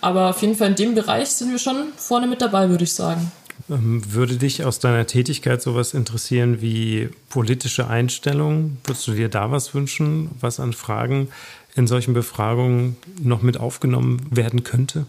Aber 0.01 0.31
auf 0.31 0.43
jeden 0.43 0.57
Fall 0.57 0.69
in 0.69 0.77
dem 0.77 0.95
Bereich 0.95 1.29
sind 1.29 1.51
wir 1.51 1.59
schon 1.59 1.93
vorne 1.97 2.27
mit 2.27 2.43
dabei, 2.43 2.69
würde 2.69 2.85
ich 2.85 2.93
sagen. 2.93 3.31
Ähm, 3.71 4.03
würde 4.13 4.37
dich 4.37 4.65
aus 4.65 4.81
deiner 4.81 5.07
Tätigkeit 5.07 5.63
sowas 5.63 5.95
interessieren 5.95 6.61
wie 6.61 7.11
politische 7.29 7.87
Einstellungen? 7.87 8.79
Würdest 8.85 9.07
du 9.07 9.13
dir 9.13 9.29
da 9.29 9.51
was 9.51 9.75
wünschen, 9.75 10.31
was 10.41 10.59
an 10.59 10.73
Fragen 10.73 11.29
in 11.75 11.87
solchen 11.87 12.15
Befragungen 12.15 12.97
noch 13.23 13.43
mit 13.43 13.59
aufgenommen 13.59 14.27
werden 14.31 14.65
könnte? 14.65 15.07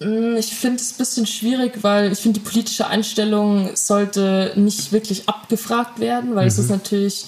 Mm, 0.00 0.36
ich 0.36 0.54
finde 0.54 0.76
es 0.76 0.92
ein 0.92 0.98
bisschen 0.98 1.26
schwierig, 1.26 1.82
weil 1.82 2.12
ich 2.12 2.18
finde, 2.18 2.40
die 2.40 2.48
politische 2.48 2.86
Einstellung 2.86 3.70
sollte 3.74 4.52
nicht 4.56 4.92
wirklich 4.92 5.28
abgefragt 5.28 6.00
werden, 6.00 6.34
weil 6.34 6.44
mhm. 6.44 6.48
es 6.48 6.58
ist 6.58 6.70
natürlich 6.70 7.26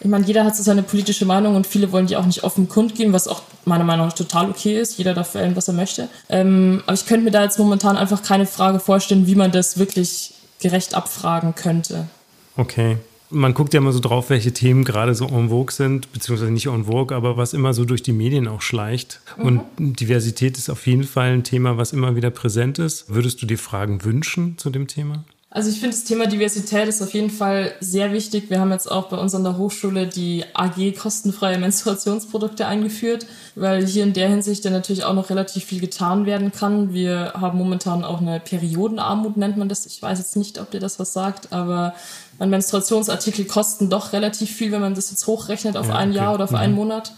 ich 0.00 0.08
meine, 0.08 0.24
jeder 0.24 0.44
hat 0.44 0.54
so 0.54 0.62
seine 0.62 0.82
politische 0.82 1.26
Meinung 1.26 1.56
und 1.56 1.66
viele 1.66 1.90
wollen 1.90 2.06
die 2.06 2.16
auch 2.16 2.26
nicht 2.26 2.44
offen 2.44 2.68
kundgeben, 2.68 3.12
was 3.12 3.26
auch 3.26 3.42
meiner 3.64 3.84
Meinung 3.84 4.06
nach 4.06 4.14
total 4.14 4.48
okay 4.50 4.80
ist. 4.80 4.96
Jeder 4.96 5.12
darf 5.14 5.34
wählen, 5.34 5.56
was 5.56 5.68
er 5.68 5.74
möchte. 5.74 6.08
Ähm, 6.28 6.82
aber 6.86 6.94
ich 6.94 7.06
könnte 7.06 7.24
mir 7.24 7.30
da 7.32 7.42
jetzt 7.42 7.58
momentan 7.58 7.96
einfach 7.96 8.22
keine 8.22 8.46
Frage 8.46 8.78
vorstellen, 8.78 9.26
wie 9.26 9.34
man 9.34 9.50
das 9.50 9.78
wirklich 9.78 10.34
gerecht 10.60 10.94
abfragen 10.94 11.54
könnte. 11.54 12.08
Okay. 12.56 12.98
Man 13.30 13.52
guckt 13.52 13.74
ja 13.74 13.78
immer 13.80 13.92
so 13.92 14.00
drauf, 14.00 14.30
welche 14.30 14.52
Themen 14.52 14.84
gerade 14.84 15.14
so 15.14 15.26
en 15.26 15.50
vogue 15.50 15.70
sind, 15.70 16.12
beziehungsweise 16.12 16.50
nicht 16.50 16.66
en 16.66 16.86
vogue, 16.86 17.14
aber 17.14 17.36
was 17.36 17.52
immer 17.52 17.74
so 17.74 17.84
durch 17.84 18.02
die 18.02 18.12
Medien 18.12 18.48
auch 18.48 18.62
schleicht. 18.62 19.20
Mhm. 19.36 19.44
Und 19.44 19.60
Diversität 20.00 20.56
ist 20.56 20.70
auf 20.70 20.86
jeden 20.86 21.04
Fall 21.04 21.32
ein 21.32 21.44
Thema, 21.44 21.76
was 21.76 21.92
immer 21.92 22.16
wieder 22.16 22.30
präsent 22.30 22.78
ist. 22.78 23.12
Würdest 23.12 23.42
du 23.42 23.46
dir 23.46 23.58
Fragen 23.58 24.02
wünschen 24.04 24.56
zu 24.56 24.70
dem 24.70 24.86
Thema? 24.86 25.24
Also 25.50 25.70
ich 25.70 25.80
finde 25.80 25.96
das 25.96 26.04
Thema 26.04 26.26
Diversität 26.26 26.88
ist 26.88 27.00
auf 27.00 27.14
jeden 27.14 27.30
Fall 27.30 27.72
sehr 27.80 28.12
wichtig. 28.12 28.50
Wir 28.50 28.60
haben 28.60 28.70
jetzt 28.70 28.90
auch 28.90 29.08
bei 29.08 29.16
uns 29.16 29.34
an 29.34 29.44
der 29.44 29.56
Hochschule 29.56 30.06
die 30.06 30.44
AG 30.52 30.92
kostenfreie 30.98 31.58
Menstruationsprodukte 31.58 32.66
eingeführt, 32.66 33.24
weil 33.54 33.86
hier 33.86 34.02
in 34.02 34.12
der 34.12 34.28
Hinsicht 34.28 34.66
dann 34.66 34.74
natürlich 34.74 35.04
auch 35.04 35.14
noch 35.14 35.30
relativ 35.30 35.64
viel 35.64 35.80
getan 35.80 36.26
werden 36.26 36.52
kann. 36.52 36.92
Wir 36.92 37.32
haben 37.34 37.56
momentan 37.56 38.04
auch 38.04 38.20
eine 38.20 38.40
Periodenarmut, 38.40 39.38
nennt 39.38 39.56
man 39.56 39.70
das. 39.70 39.86
Ich 39.86 40.02
weiß 40.02 40.18
jetzt 40.18 40.36
nicht, 40.36 40.60
ob 40.60 40.70
dir 40.70 40.80
das 40.80 40.98
was 40.98 41.14
sagt, 41.14 41.50
aber 41.50 41.94
meine 42.38 42.50
Menstruationsartikel 42.50 43.46
kosten 43.46 43.88
doch 43.88 44.12
relativ 44.12 44.50
viel, 44.54 44.70
wenn 44.70 44.82
man 44.82 44.94
das 44.94 45.10
jetzt 45.10 45.26
hochrechnet 45.26 45.78
auf 45.78 45.88
ja, 45.88 45.94
ein 45.94 46.10
okay. 46.10 46.18
Jahr 46.18 46.34
oder 46.34 46.44
auf 46.44 46.50
mhm. 46.50 46.56
einen 46.56 46.74
Monat. 46.74 47.12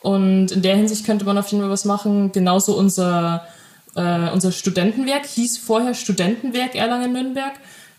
Und 0.00 0.52
in 0.52 0.60
der 0.60 0.76
Hinsicht 0.76 1.06
könnte 1.06 1.24
man 1.24 1.38
auf 1.38 1.48
jeden 1.48 1.62
Fall 1.62 1.70
was 1.70 1.86
machen. 1.86 2.30
Genauso 2.30 2.76
unser 2.76 3.46
äh, 3.96 4.30
unser 4.32 4.52
Studentenwerk 4.52 5.26
hieß 5.26 5.58
vorher 5.58 5.94
Studentenwerk 5.94 6.74
Erlangen-Nürnberg. 6.74 7.52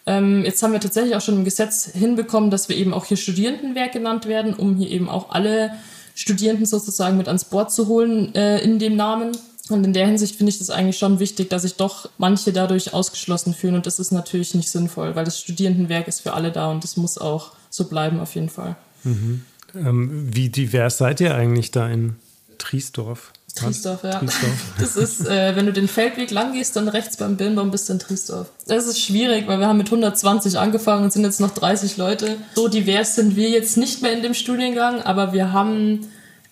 Ähm, 0.06 0.44
jetzt 0.46 0.62
haben 0.62 0.74
wir 0.74 0.80
tatsächlich 0.80 1.16
auch 1.16 1.22
schon 1.22 1.36
im 1.36 1.46
Gesetz 1.46 1.92
hinbekommen, 1.94 2.52
dass 2.52 2.70
wir 2.70 2.76
eben 2.76 2.94
auch 2.94 3.06
hier 3.06 3.18
Studierendenwerk 3.18 3.94
genannt 3.94 4.28
werden, 4.28 4.54
um 4.54 4.76
hier 4.76 4.90
eben 4.90 5.10
auch 5.10 5.32
alle 5.32 5.72
Studierenden 6.14 6.66
sozusagen 6.66 7.18
mit 7.18 7.28
ans 7.28 7.46
Board 7.46 7.72
zu 7.72 7.88
holen 7.88 8.34
äh, 8.36 8.60
in 8.60 8.80
dem 8.80 8.96
Namen. 8.96 9.32
Und 9.70 9.84
in 9.84 9.94
der 9.94 10.06
Hinsicht 10.06 10.36
finde 10.36 10.52
ich 10.52 10.60
das 10.60 10.70
eigentlich 10.70 10.98
schon 10.98 11.20
wichtig, 11.20 11.50
dass 11.50 11.64
sich 11.64 11.76
doch 11.76 12.08
manche 12.20 12.54
dadurch 12.54 12.94
ausgeschlossen 12.94 13.56
fühlen. 13.56 13.74
Und 13.74 13.88
das 13.88 13.98
ist 13.98 14.12
natürlich 14.12 14.54
nicht 14.54 14.70
sinnvoll, 14.70 15.16
weil 15.16 15.26
das 15.26 15.40
Studierendenwerk 15.40 16.08
ist 16.08 16.22
für 16.22 16.34
alle 16.34 16.52
da 16.52 16.70
und 16.70 16.84
das 16.84 16.98
muss 16.98 17.18
auch 17.18 17.54
so 17.72 17.86
bleiben 17.86 18.20
auf 18.20 18.36
jeden 18.36 18.50
Fall. 18.50 18.76
Mhm. 19.04 19.44
Ähm, 19.74 20.30
wie 20.34 20.50
divers 20.50 21.00
seid 21.00 21.20
ihr 21.20 21.34
eigentlich 21.34 21.72
da 21.72 21.90
in 21.90 22.16
Triesdorf? 22.60 23.34
Triesdorf, 23.56 24.04
ja. 24.04 24.20
Triesdorf. 24.20 24.54
Das 24.80 24.96
ist, 24.96 25.26
äh, 25.28 25.56
wenn 25.56 25.66
du 25.66 25.74
den 25.74 25.88
Feldweg 25.88 26.32
lang 26.32 26.54
gehst, 26.54 26.76
dann 26.76 26.88
rechts 26.88 27.18
beim 27.18 27.38
Birnbaum 27.38 27.72
bist 27.72 27.88
du 27.90 27.94
in 27.94 28.00
Triesdorf. 28.00 28.48
Das 28.68 28.86
ist 28.86 29.00
schwierig, 29.00 29.48
weil 29.48 29.60
wir 29.60 29.68
haben 29.68 29.78
mit 29.78 29.88
120 29.88 30.60
angefangen 30.60 31.06
und 31.06 31.14
sind 31.14 31.24
jetzt 31.24 31.40
noch 31.40 31.52
30 31.52 31.98
Leute. 31.98 32.38
So 32.56 32.68
divers 32.68 33.16
sind 33.16 33.36
wir 33.36 33.50
jetzt 33.50 33.78
nicht 33.78 34.02
mehr 34.02 34.12
in 34.14 34.22
dem 34.22 34.34
Studiengang, 34.34 35.02
aber 35.02 35.34
wir 35.34 35.52
haben 35.54 36.08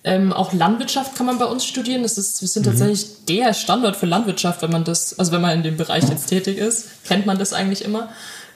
Ähm, 0.06 0.34
auch 0.34 0.52
Landwirtschaft 0.52 1.16
kann 1.16 1.26
man 1.26 1.38
bei 1.40 1.46
uns 1.46 1.64
studieren. 1.66 2.04
Das 2.04 2.18
ist, 2.18 2.42
wir 2.42 2.50
sind 2.50 2.66
mhm. 2.66 2.72
tatsächlich 2.72 3.26
der 3.30 3.54
Standort 3.54 3.96
für 3.96 4.06
Landwirtschaft, 4.06 4.62
wenn 4.62 4.70
man 4.70 4.84
das, 4.84 5.18
also 5.18 5.32
wenn 5.32 5.40
man 5.40 5.56
in 5.56 5.64
dem 5.64 5.78
Bereich 5.78 6.04
jetzt 6.10 6.28
tätig 6.28 6.58
ist, 6.58 7.06
kennt 7.06 7.26
man 7.26 7.38
das 7.38 7.54
eigentlich 7.54 7.86
immer. 7.86 8.10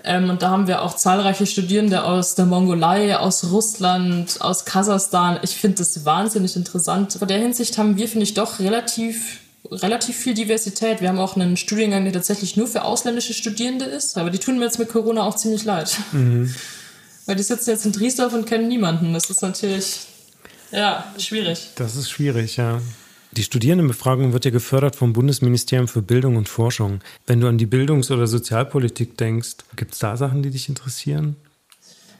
Ähm, 0.08 0.30
und 0.30 0.42
da 0.42 0.50
haben 0.50 0.68
wir 0.68 0.82
auch 0.82 0.96
zahlreiche 0.96 1.46
Studierende 1.46 2.04
aus 2.04 2.36
der 2.36 2.46
Mongolei, 2.46 3.18
aus 3.18 3.52
Russland, 3.52 4.40
aus 4.40 4.64
Kasachstan. 4.64 5.40
Ich 5.44 5.58
finde 5.58 5.80
das 5.80 6.06
wahnsinnig 6.06 6.56
interessant. 6.56 7.14
Von 7.14 7.28
der 7.28 7.40
Hinsicht 7.40 7.78
haben 7.78 7.98
wir, 7.98 8.08
finde 8.08 8.24
ich, 8.24 8.34
doch 8.34 8.60
relativ 8.60 9.40
relativ 9.70 10.16
viel 10.16 10.34
Diversität. 10.34 11.02
Wir 11.02 11.10
haben 11.10 11.20
auch 11.20 11.36
einen 11.36 11.58
Studiengang, 11.58 12.06
der 12.06 12.14
tatsächlich 12.14 12.56
nur 12.56 12.68
für 12.68 12.84
ausländische 12.84 13.34
Studierende 13.34 13.84
ist, 13.84 14.18
aber 14.18 14.30
die 14.30 14.38
tun 14.38 14.60
mir 14.60 14.66
jetzt 14.66 14.80
mit 14.80 14.88
Corona 14.88 15.24
auch 15.24 15.36
ziemlich 15.36 15.66
leid. 15.66 15.98
Mhm. 16.14 16.54
Weil 17.26 17.36
die 17.36 17.44
sitzen 17.44 17.72
jetzt 17.72 17.86
in 17.86 17.92
Driesdorf 17.92 18.34
und 18.34 18.46
kennen 18.46 18.70
niemanden. 18.70 19.14
Das 19.14 19.30
ist 19.30 19.42
natürlich, 19.42 20.00
ja, 20.72 21.04
schwierig. 21.18 21.72
Das 21.76 21.98
ist 21.98 22.10
schwierig, 22.10 22.56
ja. 22.56 22.80
Die 23.32 23.44
Studierendenbefragung 23.44 24.34
wird 24.34 24.46
ja 24.46 24.52
gefördert 24.52 24.96
vom 24.96 25.14
Bundesministerium 25.14 25.88
für 25.88 26.02
Bildung 26.02 26.38
und 26.38 26.50
Forschung. 26.50 27.02
Wenn 27.26 27.40
du 27.40 27.48
an 27.48 27.58
die 27.58 27.66
Bildungs- 27.66 28.10
oder 28.10 28.26
Sozialpolitik 28.26 29.18
denkst, 29.18 29.58
gibt 29.76 29.94
es 29.94 30.00
da 30.00 30.18
Sachen, 30.18 30.44
die 30.44 30.50
dich 30.50 30.70
interessieren? 30.70 31.36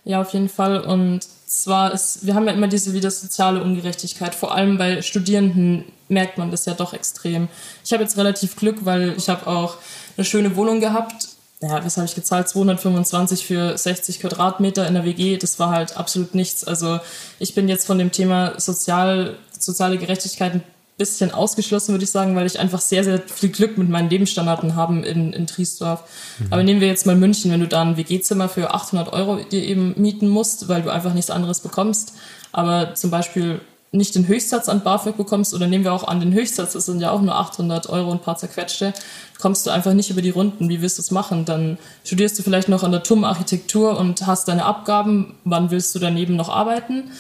Ja, 0.04 0.22
auf 0.22 0.32
jeden 0.34 0.50
Fall. 0.50 0.82
Und 0.82 1.22
zwar 1.48 1.94
ist, 1.94 2.26
wir 2.26 2.36
haben 2.36 2.48
ja 2.48 2.54
immer 2.54 2.68
diese 2.68 2.94
wieder 2.94 3.12
soziale 3.12 3.62
Ungerechtigkeit. 3.62 4.36
Vor 4.36 4.54
allem 4.54 4.78
bei 4.78 5.02
Studierenden 5.02 5.86
merkt 6.08 6.38
man 6.38 6.52
das 6.52 6.66
ja 6.66 6.74
doch 6.74 6.94
extrem. 6.94 7.48
Ich 7.84 7.92
habe 7.94 8.04
jetzt 8.04 8.18
relativ 8.18 8.56
Glück, 8.56 8.86
weil 8.86 9.16
ich 9.18 9.28
habe 9.28 9.48
auch 9.48 9.78
eine 10.16 10.26
schöne 10.26 10.56
Wohnung 10.56 10.80
gehabt. 10.80 11.28
Ja, 11.62 11.84
was 11.84 11.98
habe 11.98 12.06
ich 12.06 12.16
gezahlt? 12.16 12.48
225 12.48 13.46
für 13.46 13.78
60 13.78 14.20
Quadratmeter 14.20 14.88
in 14.88 14.94
der 14.94 15.06
WG. 15.06 15.38
Das 15.38 15.58
war 15.60 15.72
halt 15.72 15.98
absolut 15.98 16.36
nichts. 16.36 16.64
Also 16.64 17.00
ich 17.40 17.56
bin 17.56 17.68
jetzt 17.68 17.88
von 17.88 17.98
dem 17.98 18.12
Thema 18.12 18.60
sozial, 18.60 19.38
soziale 19.58 19.98
Gerechtigkeit 19.98 20.54
ein 20.54 20.64
bisschen 20.98 21.32
ausgeschlossen, 21.32 21.94
würde 21.94 22.06
ich 22.06 22.12
sagen, 22.12 22.36
weil 22.36 22.48
ich 22.48 22.60
einfach 22.60 22.82
sehr, 22.82 23.04
sehr 23.04 23.22
viel 23.22 23.50
Glück 23.50 23.78
mit 23.78 23.88
meinen 23.88 24.10
Lebensstandarden 24.10 24.76
habe 24.76 25.06
in, 25.06 25.32
in 25.32 25.46
Triesdorf. 25.46 26.04
Mhm. 26.40 26.48
Aber 26.50 26.64
nehmen 26.64 26.82
wir 26.82 26.88
jetzt 26.88 27.06
mal 27.06 27.16
München, 27.16 27.52
wenn 27.52 27.60
du 27.60 27.68
da 27.68 27.84
ein 27.84 27.98
WG-Zimmer 27.98 28.50
für 28.50 28.74
800 28.74 29.14
Euro 29.14 29.38
dir 29.38 29.64
eben 29.64 29.94
mieten 29.96 30.28
musst, 30.28 30.68
weil 30.68 30.82
du 30.82 30.92
einfach 30.92 31.14
nichts 31.14 31.30
anderes 31.30 31.60
bekommst, 31.60 32.14
aber 32.52 32.96
zum 32.96 33.12
Beispiel 33.12 33.62
nicht 33.92 34.16
den 34.16 34.28
Höchstsatz 34.28 34.68
an 34.70 34.84
BAföG 34.84 35.16
bekommst, 35.16 35.54
oder 35.54 35.68
nehmen 35.68 35.84
wir 35.84 35.94
auch 35.94 36.08
an 36.08 36.20
den 36.20 36.34
Höchstsatz, 36.34 36.74
das 36.74 36.88
sind 36.88 37.00
ja 37.00 37.12
auch 37.12 37.22
nur 37.22 37.36
800 37.36 37.88
Euro 37.90 38.12
und 38.12 38.18
ein 38.18 38.24
paar 38.24 38.38
zerquetschte, 38.38 38.94
kommst 39.40 39.66
du 39.66 39.70
einfach 39.70 39.94
nicht 39.94 40.10
über 40.10 40.22
die 40.22 40.32
Runden. 40.32 40.68
Wie 40.68 40.82
willst 40.82 40.98
du 40.98 41.02
es 41.02 41.12
machen? 41.12 41.46
Dann 41.46 41.78
studierst 42.04 42.38
du 42.38 42.44
vielleicht 42.44 42.70
noch 42.70 42.84
an 42.84 42.92
der 42.92 43.04
TUM 43.04 43.24
Architektur 43.24 43.98
und 43.98 44.26
hast 44.26 44.48
deine 44.48 44.66
Abgaben. 44.66 45.36
Wann 45.44 45.72
willst 45.72 45.94
du 45.96 46.00
daneben 46.00 46.36
noch 46.36 46.50
arbeiten? 46.50 47.12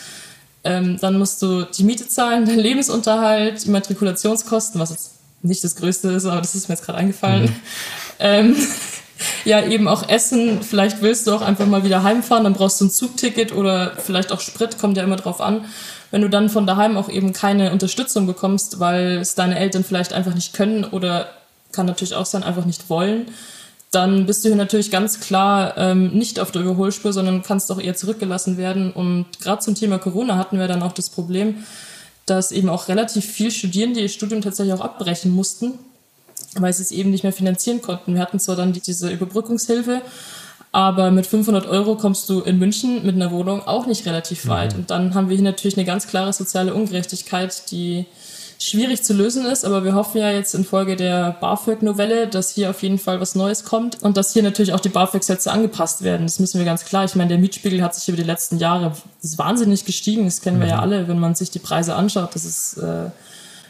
Ähm, 0.67 0.97
dann 0.99 1.17
musst 1.17 1.41
du 1.41 1.63
die 1.63 1.85
Miete 1.85 2.09
zahlen, 2.09 2.43
den 2.43 2.59
Lebensunterhalt, 2.59 3.65
Immatrikulationskosten, 3.65 4.81
was 4.81 4.89
jetzt 4.89 5.11
nicht 5.41 5.63
das 5.63 5.77
Größte 5.77 6.09
ist, 6.09 6.25
aber 6.25 6.41
das 6.41 6.55
ist 6.55 6.67
mir 6.67 6.75
jetzt 6.75 6.85
gerade 6.85 6.99
eingefallen. 6.99 7.43
Mhm. 7.43 7.55
Ähm, 8.19 8.55
ja, 9.45 9.65
eben 9.65 9.87
auch 9.87 10.09
Essen. 10.09 10.61
Vielleicht 10.61 11.01
willst 11.01 11.25
du 11.25 11.33
auch 11.33 11.41
einfach 11.41 11.65
mal 11.67 11.85
wieder 11.85 12.03
heimfahren, 12.03 12.43
dann 12.43 12.53
brauchst 12.53 12.81
du 12.81 12.85
ein 12.85 12.91
Zugticket 12.91 13.53
oder 13.55 13.93
vielleicht 13.95 14.33
auch 14.33 14.41
Sprit, 14.41 14.77
kommt 14.77 14.97
ja 14.97 15.03
immer 15.03 15.15
drauf 15.15 15.39
an. 15.39 15.63
Wenn 16.11 16.21
du 16.21 16.29
dann 16.29 16.49
von 16.49 16.67
daheim 16.67 16.97
auch 16.97 17.07
eben 17.07 17.31
keine 17.31 17.71
Unterstützung 17.71 18.27
bekommst, 18.27 18.81
weil 18.81 19.19
es 19.19 19.35
deine 19.35 19.57
Eltern 19.57 19.85
vielleicht 19.85 20.11
einfach 20.11 20.33
nicht 20.33 20.53
können 20.53 20.83
oder 20.83 21.29
kann 21.71 21.85
natürlich 21.85 22.15
auch 22.15 22.25
sein, 22.25 22.43
einfach 22.43 22.65
nicht 22.65 22.89
wollen, 22.89 23.27
dann 23.91 24.25
bist 24.25 24.43
du 24.43 24.49
hier 24.49 24.57
natürlich 24.57 24.91
ganz 24.91 25.19
klar 25.19 25.77
ähm, 25.77 26.09
nicht 26.09 26.39
auf 26.39 26.51
der 26.51 26.61
Überholspur, 26.61 27.13
sondern 27.13 27.41
kannst 27.41 27.71
auch 27.71 27.79
eher 27.79 27.95
zurückgelassen 27.95 28.57
werden. 28.57 28.91
Und 28.91 29.25
gerade 29.39 29.61
zum 29.61 29.75
Thema 29.75 29.97
Corona 29.97 30.37
hatten 30.37 30.59
wir 30.59 30.67
dann 30.67 30.83
auch 30.83 30.91
das 30.91 31.09
Problem, 31.09 31.63
dass 32.25 32.51
eben 32.51 32.67
auch 32.67 32.89
relativ 32.89 33.25
viel 33.25 33.49
Studierende 33.51 34.01
ihr 34.01 34.09
Studium 34.09 34.41
tatsächlich 34.41 34.73
auch 34.73 34.81
abbrechen 34.81 35.31
mussten, 35.31 35.79
weil 36.55 36.73
sie 36.73 36.83
es 36.83 36.91
eben 36.91 37.11
nicht 37.11 37.23
mehr 37.23 37.31
finanzieren 37.31 37.81
konnten. 37.81 38.13
Wir 38.13 38.21
hatten 38.21 38.39
zwar 38.39 38.57
dann 38.57 38.73
die, 38.73 38.81
diese 38.81 39.09
Überbrückungshilfe, 39.09 40.01
aber 40.73 41.09
mit 41.11 41.25
500 41.25 41.65
Euro 41.65 41.95
kommst 41.95 42.29
du 42.29 42.41
in 42.41 42.59
München 42.59 43.05
mit 43.05 43.15
einer 43.15 43.31
Wohnung 43.31 43.65
auch 43.65 43.87
nicht 43.87 44.05
relativ 44.05 44.47
weit. 44.47 44.73
Mhm. 44.73 44.79
Und 44.79 44.89
dann 44.91 45.13
haben 45.15 45.29
wir 45.29 45.37
hier 45.37 45.45
natürlich 45.45 45.77
eine 45.77 45.85
ganz 45.85 46.07
klare 46.07 46.33
soziale 46.33 46.73
Ungerechtigkeit, 46.73 47.71
die 47.71 48.05
schwierig 48.59 49.03
zu 49.03 49.13
lösen 49.13 49.45
ist, 49.45 49.65
aber 49.65 49.83
wir 49.83 49.93
hoffen 49.93 50.19
ja 50.19 50.31
jetzt 50.31 50.55
infolge 50.55 50.95
der 50.95 51.37
BAföG-Novelle, 51.39 52.27
dass 52.27 52.51
hier 52.51 52.69
auf 52.69 52.81
jeden 52.81 52.97
Fall 52.97 53.21
was 53.21 53.35
Neues 53.35 53.63
kommt 53.63 54.01
und 54.01 54.17
dass 54.17 54.33
hier 54.33 54.43
natürlich 54.43 54.73
auch 54.73 54.79
die 54.79 54.89
BAföG-Sätze 54.89 55.51
angepasst 55.51 56.03
werden. 56.03 56.25
Das 56.25 56.39
müssen 56.39 56.57
wir 56.57 56.65
ganz 56.65 56.85
klar. 56.85 57.05
Ich 57.05 57.15
meine, 57.15 57.29
der 57.29 57.37
Mietspiegel 57.37 57.83
hat 57.83 57.93
sich 57.95 58.07
über 58.07 58.17
die 58.17 58.23
letzten 58.23 58.57
Jahre 58.57 58.93
wahnsinnig 59.35 59.85
gestiegen. 59.85 60.25
Das 60.25 60.41
kennen 60.41 60.59
wir 60.59 60.67
ja 60.67 60.77
mhm. 60.77 60.81
alle, 60.83 61.07
wenn 61.07 61.19
man 61.19 61.35
sich 61.35 61.51
die 61.51 61.59
Preise 61.59 61.95
anschaut. 61.95 62.33
Das 62.33 62.45
ist 62.45 62.77
äh, 62.77 63.09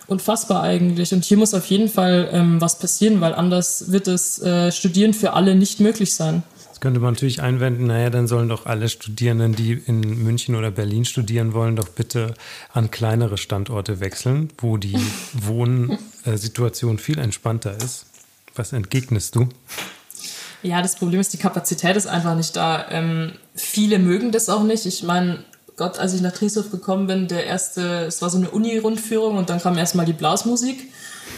unfassbar 0.08 0.64
eigentlich. 0.64 1.14
Und 1.14 1.26
hier 1.26 1.38
muss 1.38 1.54
auf 1.54 1.66
jeden 1.66 1.90
Fall 1.90 2.30
ähm, 2.32 2.62
was 2.62 2.80
passieren, 2.80 3.20
weil 3.20 3.34
anders 3.34 3.92
wird 3.92 4.08
das 4.08 4.42
äh, 4.42 4.72
Studieren 4.72 5.14
für 5.14 5.34
alle 5.34 5.56
nicht 5.56 5.80
möglich 5.80 6.14
sein. 6.14 6.44
Jetzt 6.78 6.84
könnte 6.84 7.00
man 7.00 7.16
natürlich 7.16 7.42
einwenden, 7.42 7.88
naja, 7.88 8.12
dann 8.12 8.28
sollen 8.28 8.50
doch 8.50 8.68
alle 8.68 8.88
Studierenden, 8.88 9.56
die 9.56 9.74
in 9.74 10.00
München 10.24 10.54
oder 10.54 10.70
Berlin 10.70 11.06
studieren 11.06 11.56
wollen, 11.56 11.76
doch 11.76 11.90
bitte 11.90 12.36
an 12.72 12.92
kleinere 12.92 13.40
Standorte 13.40 14.00
wechseln, 14.00 14.52
wo 14.60 14.78
die 14.78 14.96
Wohnsituation 15.34 17.00
viel 17.00 17.18
entspannter 17.18 17.76
ist. 17.78 18.06
Was 18.54 18.74
entgegnest 18.74 19.34
du? 19.34 19.50
Ja, 20.62 20.84
das 20.84 20.98
Problem 20.98 21.20
ist, 21.20 21.34
die 21.34 21.40
Kapazität 21.40 21.96
ist 21.96 22.06
einfach 22.06 22.36
nicht 22.36 22.56
da. 22.56 22.86
Ähm, 22.92 23.32
viele 23.56 23.98
mögen 23.98 24.32
das 24.32 24.48
auch 24.48 24.62
nicht. 24.62 24.86
Ich 24.86 25.02
meine, 25.02 25.44
Gott, 25.78 25.98
als 25.98 26.14
ich 26.14 26.22
nach 26.22 26.34
Triesdorf 26.34 26.70
gekommen 26.70 27.08
bin, 27.08 27.28
der 27.28 27.48
erste, 27.48 28.06
es 28.06 28.22
war 28.22 28.30
so 28.30 28.38
eine 28.38 28.52
Uni-Rundführung 28.52 29.36
und 29.38 29.50
dann 29.50 29.60
kam 29.60 29.80
erstmal 29.80 30.06
die 30.06 30.14
Blasmusik. 30.14 30.92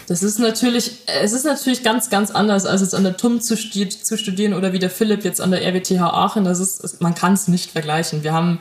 Das 0.09 0.23
ist 0.23 0.39
natürlich, 0.39 1.03
es 1.05 1.33
ist 1.33 1.45
natürlich 1.45 1.83
ganz, 1.83 2.09
ganz 2.09 2.31
anders, 2.31 2.65
als 2.65 2.81
jetzt 2.81 2.95
an 2.95 3.03
der 3.03 3.15
TUM 3.15 3.41
zu, 3.41 3.55
zu 3.55 4.17
studieren 4.17 4.55
oder 4.55 4.73
wie 4.73 4.79
der 4.79 4.89
Philipp 4.89 5.23
jetzt 5.23 5.39
an 5.39 5.51
der 5.51 5.61
RWTH 5.61 6.01
Aachen. 6.01 6.45
Das 6.45 6.59
ist, 6.59 6.99
man 6.99 7.13
kann 7.13 7.33
es 7.33 7.47
nicht 7.47 7.69
vergleichen. 7.69 8.23
Wir 8.23 8.33
haben 8.33 8.59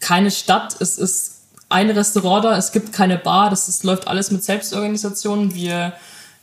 keine 0.00 0.32
Stadt, 0.32 0.74
es 0.80 0.98
ist 0.98 1.42
ein 1.68 1.88
Restaurant 1.88 2.44
da, 2.44 2.56
es 2.56 2.72
gibt 2.72 2.92
keine 2.92 3.16
Bar, 3.16 3.48
das 3.48 3.68
ist, 3.68 3.84
läuft 3.84 4.08
alles 4.08 4.32
mit 4.32 4.42
Selbstorganisationen. 4.42 5.54
Wir 5.54 5.92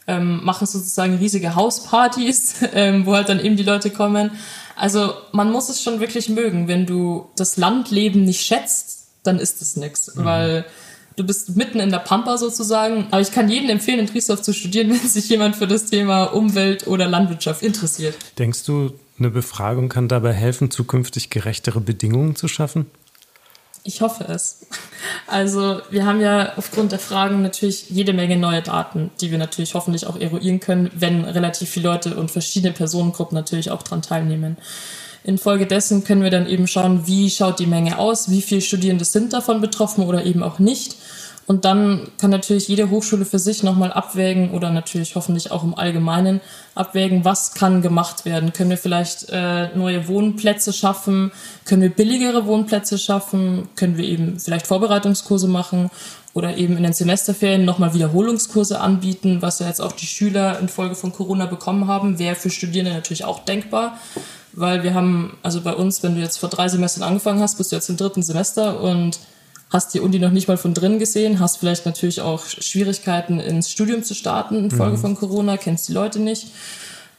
ähm, 0.08 0.42
machen 0.46 0.66
sozusagen 0.66 1.18
riesige 1.18 1.56
Hauspartys, 1.56 2.56
ähm, 2.74 3.06
wo 3.06 3.16
halt 3.16 3.28
dann 3.28 3.42
eben 3.42 3.58
die 3.58 3.64
Leute 3.64 3.90
kommen. 3.90 4.32
Also 4.78 5.16
man 5.34 5.52
muss 5.52 5.68
es 5.68 5.84
schon 5.84 6.00
wirklich 6.00 6.30
mögen. 6.30 6.70
Wenn 6.70 6.86
du 6.86 7.28
das 7.36 7.58
Landleben 7.58 8.24
nicht 8.24 8.46
schätzt, 8.46 9.10
dann 9.24 9.38
ist 9.38 9.62
es 9.62 9.76
nix, 9.76 10.16
mhm. 10.16 10.24
weil 10.24 10.66
Du 11.20 11.26
bist 11.26 11.58
mitten 11.58 11.82
in 11.82 11.90
der 11.90 12.00
Pampa 12.00 12.38
sozusagen. 12.38 13.08
Aber 13.12 13.20
ich 13.20 13.34
kann 13.34 13.50
jedem 13.50 13.70
empfehlen, 13.70 14.00
in 14.00 14.08
Triesdorf 14.08 14.42
zu 14.42 14.54
studieren, 14.54 14.90
wenn 14.92 15.06
sich 15.06 15.28
jemand 15.28 15.58
für 15.58 15.68
das 15.68 15.88
Thema 15.88 16.24
Umwelt 16.24 16.88
oder 16.88 17.10
Landwirtschaft 17.10 17.62
interessiert. 17.62 18.16
Denkst 18.38 18.64
du, 18.64 18.94
eine 19.18 19.30
Befragung 19.30 19.90
kann 19.90 20.08
dabei 20.08 20.32
helfen, 20.32 20.72
zukünftig 20.72 21.30
gerechtere 21.30 21.82
Bedingungen 21.82 22.38
zu 22.38 22.48
schaffen? 22.48 22.86
Ich 23.84 24.00
hoffe 24.00 24.24
es. 24.30 24.66
Also 25.30 25.82
wir 25.90 26.06
haben 26.06 26.22
ja 26.22 26.54
aufgrund 26.58 26.92
der 26.92 27.00
Fragen 27.00 27.42
natürlich 27.42 27.90
jede 27.90 28.14
Menge 28.14 28.38
neue 28.38 28.62
Daten, 28.62 29.12
die 29.22 29.32
wir 29.32 29.38
natürlich 29.38 29.74
hoffentlich 29.74 30.08
auch 30.08 30.20
eruieren 30.20 30.60
können, 30.60 30.90
wenn 30.96 31.24
relativ 31.24 31.70
viele 31.70 31.90
Leute 31.90 32.16
und 32.16 32.32
verschiedene 32.32 32.74
Personengruppen 32.74 33.36
natürlich 33.36 33.72
auch 33.72 33.84
daran 33.84 34.02
teilnehmen. 34.02 34.58
Infolgedessen 35.24 36.04
können 36.04 36.24
wir 36.24 36.32
dann 36.32 36.48
eben 36.48 36.68
schauen, 36.68 37.06
wie 37.06 37.30
schaut 37.30 37.60
die 37.60 37.68
Menge 37.68 38.00
aus, 38.00 38.32
wie 38.32 38.42
viele 38.42 38.62
Studierende 38.62 39.06
sind 39.06 39.34
davon 39.34 39.62
betroffen 39.62 40.06
oder 40.06 40.26
eben 40.26 40.42
auch 40.44 40.60
nicht. 40.60 40.96
Und 41.50 41.66
dann 41.66 42.12
kann 42.20 42.30
natürlich 42.30 42.68
jede 42.68 42.92
Hochschule 42.92 43.26
für 43.26 43.40
sich 43.40 43.64
nochmal 43.64 43.92
abwägen 43.92 44.52
oder 44.52 44.70
natürlich 44.70 45.16
hoffentlich 45.16 45.50
auch 45.50 45.64
im 45.64 45.74
Allgemeinen 45.74 46.42
abwägen, 46.76 47.26
was 47.26 47.56
kann 47.56 47.82
gemacht 47.82 48.24
werden. 48.24 48.54
Können 48.54 48.70
wir 48.70 48.78
vielleicht 48.78 49.30
äh, 49.32 49.76
neue 49.76 50.08
Wohnplätze 50.08 50.72
schaffen? 50.74 51.32
Können 51.66 51.82
wir 51.82 51.90
billigere 51.90 52.46
Wohnplätze 52.46 53.00
schaffen? 53.00 53.68
Können 53.76 53.98
wir 53.98 54.06
eben 54.06 54.40
vielleicht 54.40 54.68
Vorbereitungskurse 54.68 55.48
machen 55.48 55.90
oder 56.36 56.56
eben 56.56 56.78
in 56.78 56.84
den 56.84 56.94
Semesterferien 56.94 57.66
nochmal 57.66 57.96
Wiederholungskurse 57.96 58.80
anbieten, 58.80 59.42
was 59.42 59.58
ja 59.58 59.66
jetzt 59.66 59.82
auch 59.82 59.94
die 59.94 60.06
Schüler 60.06 60.60
infolge 60.60 60.94
von 60.94 61.14
Corona 61.14 61.48
bekommen 61.48 61.88
haben, 61.88 62.20
wäre 62.20 62.36
für 62.36 62.52
Studierende 62.52 62.94
natürlich 62.94 63.26
auch 63.26 63.40
denkbar 63.40 63.98
weil 64.52 64.84
wir 64.84 64.96
haben, 64.96 65.38
also 65.44 65.62
bei 65.62 65.74
uns, 65.74 66.02
wenn 66.02 66.16
du 66.16 66.22
jetzt 66.22 66.38
vor 66.38 66.50
drei 66.50 66.68
Semestern 66.68 67.04
angefangen 67.04 67.40
hast, 67.40 67.60
bist 67.60 67.72
du 67.72 67.76
jetzt 67.76 67.88
im 67.88 67.98
dritten 67.98 68.24
Semester 68.24 68.82
und 68.82 69.20
hast 69.70 69.94
die 69.94 70.00
Uni 70.00 70.20
noch 70.20 70.32
nicht 70.32 70.48
mal 70.48 70.58
von 70.58 70.74
drinnen 70.74 71.00
gesehen, 71.00 71.40
hast 71.40 71.58
vielleicht 71.58 71.86
natürlich 71.86 72.22
auch 72.22 72.46
Schwierigkeiten 72.46 73.40
ins 73.40 73.72
Studium 73.72 74.04
zu 74.04 74.16
starten 74.16 74.56
infolge 74.56 74.98
mhm. 74.98 75.02
von 75.02 75.16
Corona, 75.16 75.58
kennst 75.58 75.88
die 75.88 75.94
Leute 75.94 76.20
nicht. 76.20 76.48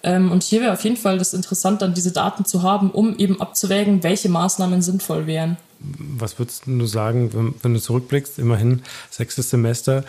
Ähm, 0.03 0.33
und 0.33 0.43
hier 0.43 0.63
wäre 0.63 0.73
auf 0.73 0.83
jeden 0.83 0.97
Fall 0.97 1.19
das 1.19 1.35
interessant, 1.35 1.83
dann 1.83 1.95
diese 1.95 2.13
Daten 2.13 2.45
zu 2.45 2.63
haben, 2.63 2.91
um 2.91 3.17
eben 3.19 3.41
abzuwägen, 3.41 4.03
welche 4.03 4.29
Maßnahmen 4.29 4.83
sinnvoll 4.83 5.27
wären. 5.27 5.57
Was 5.81 6.39
würdest 6.39 6.65
du 6.67 6.87
sagen, 6.87 7.33
wenn, 7.33 7.55
wenn 7.63 7.75
du 7.75 7.81
zurückblickst, 7.81 8.39
immerhin 8.39 8.83
sechstes 9.11 9.51
Semester, 9.51 10.05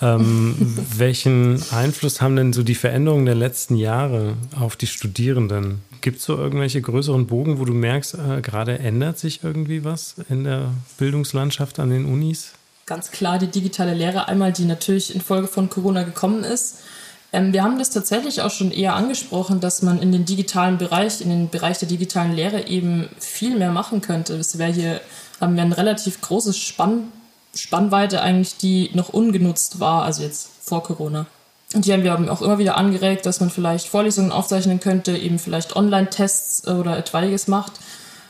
ähm, 0.00 0.54
welchen 0.96 1.62
Einfluss 1.70 2.20
haben 2.20 2.36
denn 2.36 2.52
so 2.52 2.62
die 2.62 2.74
Veränderungen 2.74 3.26
der 3.26 3.34
letzten 3.34 3.76
Jahre 3.76 4.34
auf 4.58 4.76
die 4.76 4.86
Studierenden? 4.86 5.80
Gibt 6.00 6.18
es 6.18 6.24
so 6.24 6.36
irgendwelche 6.36 6.82
größeren 6.82 7.26
Bogen, 7.26 7.58
wo 7.58 7.64
du 7.64 7.72
merkst, 7.72 8.14
äh, 8.14 8.40
gerade 8.42 8.78
ändert 8.78 9.18
sich 9.18 9.42
irgendwie 9.42 9.84
was 9.84 10.16
in 10.28 10.44
der 10.44 10.70
Bildungslandschaft 10.98 11.78
an 11.78 11.90
den 11.90 12.04
Unis? 12.04 12.52
ganz 12.86 13.10
klar 13.10 13.38
die 13.38 13.46
digitale 13.46 13.94
Lehre 13.94 14.28
einmal, 14.28 14.52
die 14.52 14.64
natürlich 14.64 15.14
infolge 15.14 15.48
von 15.48 15.70
Corona 15.70 16.02
gekommen 16.02 16.44
ist. 16.44 16.78
Ähm, 17.34 17.52
wir 17.52 17.64
haben 17.64 17.80
das 17.80 17.90
tatsächlich 17.90 18.42
auch 18.42 18.50
schon 18.50 18.70
eher 18.70 18.94
angesprochen, 18.94 19.58
dass 19.58 19.82
man 19.82 20.00
in 20.00 20.12
den 20.12 20.24
digitalen 20.24 20.78
Bereich, 20.78 21.20
in 21.20 21.30
den 21.30 21.50
Bereich 21.50 21.78
der 21.78 21.88
digitalen 21.88 22.32
Lehre 22.32 22.68
eben 22.68 23.08
viel 23.18 23.58
mehr 23.58 23.72
machen 23.72 24.00
könnte. 24.00 24.38
Das 24.38 24.56
wäre 24.56 24.72
hier, 24.72 25.00
haben 25.40 25.56
wir 25.56 25.62
ein 25.62 25.72
relativ 25.72 26.20
großes 26.20 26.56
Spann, 26.56 27.12
Spannweite 27.56 28.22
eigentlich, 28.22 28.56
die 28.56 28.90
noch 28.94 29.08
ungenutzt 29.08 29.80
war, 29.80 30.04
also 30.04 30.22
jetzt 30.22 30.48
vor 30.62 30.84
Corona. 30.84 31.26
Und 31.74 31.84
hier 31.84 31.94
haben 31.94 32.04
wir 32.04 32.32
auch 32.32 32.40
immer 32.40 32.58
wieder 32.58 32.76
angeregt, 32.76 33.26
dass 33.26 33.40
man 33.40 33.50
vielleicht 33.50 33.88
Vorlesungen 33.88 34.30
aufzeichnen 34.30 34.78
könnte, 34.78 35.16
eben 35.16 35.40
vielleicht 35.40 35.74
Online-Tests 35.74 36.68
oder 36.68 36.96
etwaiges 36.96 37.48
macht. 37.48 37.72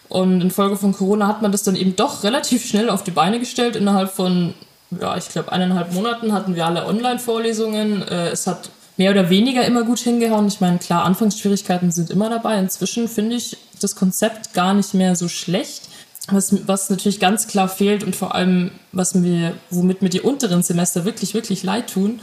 Und 0.09 0.41
infolge 0.41 0.79
von 0.79 0.93
Corona 0.93 1.29
hat 1.29 1.43
man 1.43 1.53
das 1.53 1.63
dann 1.63 1.77
eben 1.77 1.95
doch 1.95 2.23
relativ 2.23 2.65
schnell 2.65 2.89
auf 2.89 3.05
die 3.05 3.11
Beine 3.11 3.39
gestellt. 3.39 3.77
Innerhalb 3.77 4.11
von, 4.11 4.55
ja, 4.99 5.15
ich 5.19 5.29
glaube, 5.29 5.53
eineinhalb 5.53 5.93
Monaten 5.93 6.33
hatten 6.33 6.55
wir 6.55 6.65
alle 6.65 6.87
Online-Vorlesungen. 6.87 8.01
Äh, 8.03 8.29
es 8.29 8.47
hat 8.47 8.71
mehr 8.97 9.11
oder 9.11 9.31
weniger 9.31 9.65
immer 9.65 9.85
gut 9.85 9.99
hingehauen. 9.99 10.47
Ich 10.49 10.61
meine, 10.61 10.79
klar, 10.79 11.05
Anfangsschwierigkeiten 11.05 11.91
sind 11.91 12.11
immer 12.11 12.31
dabei. 12.31 12.59
Inzwischen 12.59 13.09
finde 13.09 13.37
ich 13.37 13.57
das 13.81 13.97
Konzept 13.97 14.55
gar 14.55 14.75
nicht 14.75 14.95
mehr 14.95 15.17
so 15.17 15.29
schlecht. 15.29 15.89
Was, 16.29 16.55
was 16.67 16.89
natürlich 16.89 17.21
ganz 17.21 17.49
klar 17.49 17.69
fehlt 17.69 18.03
und 18.03 18.17
vor 18.17 18.35
allem, 18.35 18.71
was 18.93 19.15
mir, 19.15 19.55
womit 19.69 20.01
mir 20.01 20.09
die 20.09 20.23
unteren 20.23 20.63
Semester 20.63 21.05
wirklich, 21.05 21.35
wirklich 21.35 21.63
leid 21.63 21.93
tun, 21.93 22.21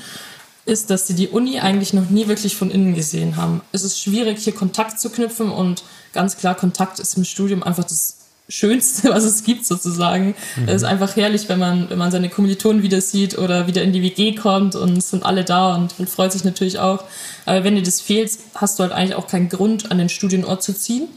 ist, 0.65 0.89
dass 0.89 1.07
sie 1.07 1.13
die 1.13 1.27
Uni 1.27 1.59
eigentlich 1.59 1.93
noch 1.93 2.09
nie 2.09 2.27
wirklich 2.27 2.55
von 2.55 2.71
innen 2.71 2.95
gesehen 2.95 3.35
haben. 3.35 3.61
Es 3.71 3.83
ist 3.83 3.99
schwierig, 3.99 4.39
hier 4.43 4.53
Kontakt 4.53 4.99
zu 4.99 5.09
knüpfen 5.09 5.51
und 5.51 5.83
ganz 6.13 6.37
klar, 6.37 6.55
Kontakt 6.55 6.99
ist 6.99 7.15
im 7.15 7.25
Studium 7.25 7.61
einfach 7.61 7.83
das 7.83 8.17
Schönste, 8.51 9.09
was 9.13 9.23
es 9.23 9.43
gibt 9.43 9.65
sozusagen. 9.65 10.35
Mhm. 10.55 10.67
Es 10.67 10.75
ist 10.75 10.83
einfach 10.83 11.15
herrlich, 11.15 11.47
wenn 11.49 11.59
man, 11.59 11.89
wenn 11.89 11.97
man 11.97 12.11
seine 12.11 12.29
Kommilitonen 12.29 12.83
wieder 12.83 13.01
sieht 13.01 13.37
oder 13.37 13.67
wieder 13.67 13.81
in 13.81 13.93
die 13.93 14.03
WG 14.03 14.35
kommt 14.35 14.75
und 14.75 14.97
es 14.97 15.09
sind 15.09 15.23
alle 15.23 15.43
da 15.43 15.75
und 15.75 15.97
man 15.97 16.07
freut 16.07 16.31
sich 16.31 16.43
natürlich 16.43 16.79
auch. 16.79 17.03
Aber 17.45 17.63
wenn 17.63 17.75
dir 17.75 17.83
das 17.83 18.01
fehlt, 18.01 18.31
hast 18.55 18.77
du 18.77 18.83
halt 18.83 18.91
eigentlich 18.91 19.15
auch 19.15 19.27
keinen 19.27 19.49
Grund, 19.49 19.91
an 19.91 19.97
den 19.97 20.09
Studienort 20.09 20.61
zu 20.61 20.73
ziehen. 20.73 21.07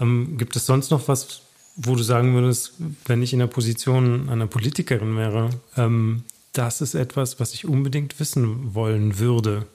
Ähm, 0.00 0.36
gibt 0.38 0.54
es 0.56 0.66
sonst 0.66 0.90
noch 0.90 1.08
was, 1.08 1.40
wo 1.76 1.94
du 1.94 2.02
sagen 2.02 2.34
würdest, 2.34 2.74
wenn 3.06 3.22
ich 3.22 3.32
in 3.32 3.38
der 3.38 3.46
Position 3.46 4.28
einer 4.28 4.46
Politikerin 4.46 5.16
wäre, 5.16 5.50
ähm, 5.76 6.24
das 6.52 6.80
ist 6.80 6.94
etwas, 6.94 7.40
was 7.40 7.54
ich 7.54 7.66
unbedingt 7.66 8.18
wissen 8.20 8.74
wollen 8.74 9.18
würde. 9.18 9.66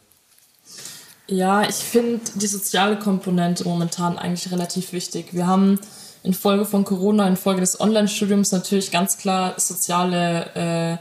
Ja, 1.27 1.67
ich 1.67 1.75
finde 1.75 2.19
die 2.35 2.47
soziale 2.47 3.00
Komponente 3.00 3.63
momentan 3.63 4.17
eigentlich 4.17 4.51
relativ 4.51 4.91
wichtig. 4.91 5.27
Wir 5.31 5.47
haben 5.47 5.79
infolge 6.23 6.65
von 6.65 6.85
Corona, 6.85 7.27
infolge 7.27 7.61
des 7.61 7.79
Online-Studiums 7.79 8.51
natürlich 8.51 8.91
ganz 8.91 9.17
klar 9.17 9.53
soziale 9.57 10.55
äh, 10.55 10.97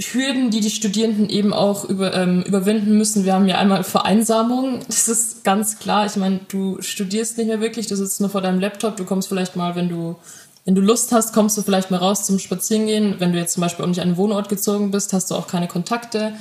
Hürden, 0.00 0.50
die 0.50 0.60
die 0.60 0.70
Studierenden 0.70 1.28
eben 1.28 1.52
auch 1.52 1.84
über, 1.84 2.14
ähm, 2.14 2.42
überwinden 2.42 2.96
müssen. 2.96 3.24
Wir 3.24 3.34
haben 3.34 3.48
ja 3.48 3.58
einmal 3.58 3.82
Vereinsamung, 3.82 4.80
das 4.86 5.08
ist 5.08 5.42
ganz 5.42 5.78
klar. 5.78 6.06
Ich 6.06 6.14
meine, 6.16 6.40
du 6.48 6.80
studierst 6.80 7.36
nicht 7.36 7.48
mehr 7.48 7.60
wirklich, 7.60 7.88
du 7.88 7.96
sitzt 7.96 8.20
nur 8.20 8.30
vor 8.30 8.40
deinem 8.40 8.60
Laptop, 8.60 8.96
du 8.96 9.04
kommst 9.04 9.28
vielleicht 9.28 9.56
mal, 9.56 9.74
wenn 9.74 9.88
du 9.88 10.16
wenn 10.64 10.74
du 10.74 10.82
Lust 10.82 11.12
hast, 11.12 11.32
kommst 11.32 11.56
du 11.56 11.62
vielleicht 11.62 11.90
mal 11.90 11.96
raus 11.96 12.26
zum 12.26 12.38
Spazierengehen. 12.38 13.14
Wenn 13.20 13.32
du 13.32 13.38
jetzt 13.38 13.54
zum 13.54 13.62
Beispiel 13.62 13.84
auch 13.84 13.88
nicht 13.88 14.02
an 14.02 14.08
den 14.08 14.16
Wohnort 14.18 14.50
gezogen 14.50 14.90
bist, 14.90 15.14
hast 15.14 15.30
du 15.30 15.34
auch 15.34 15.46
keine 15.46 15.66
Kontakte. 15.66 16.34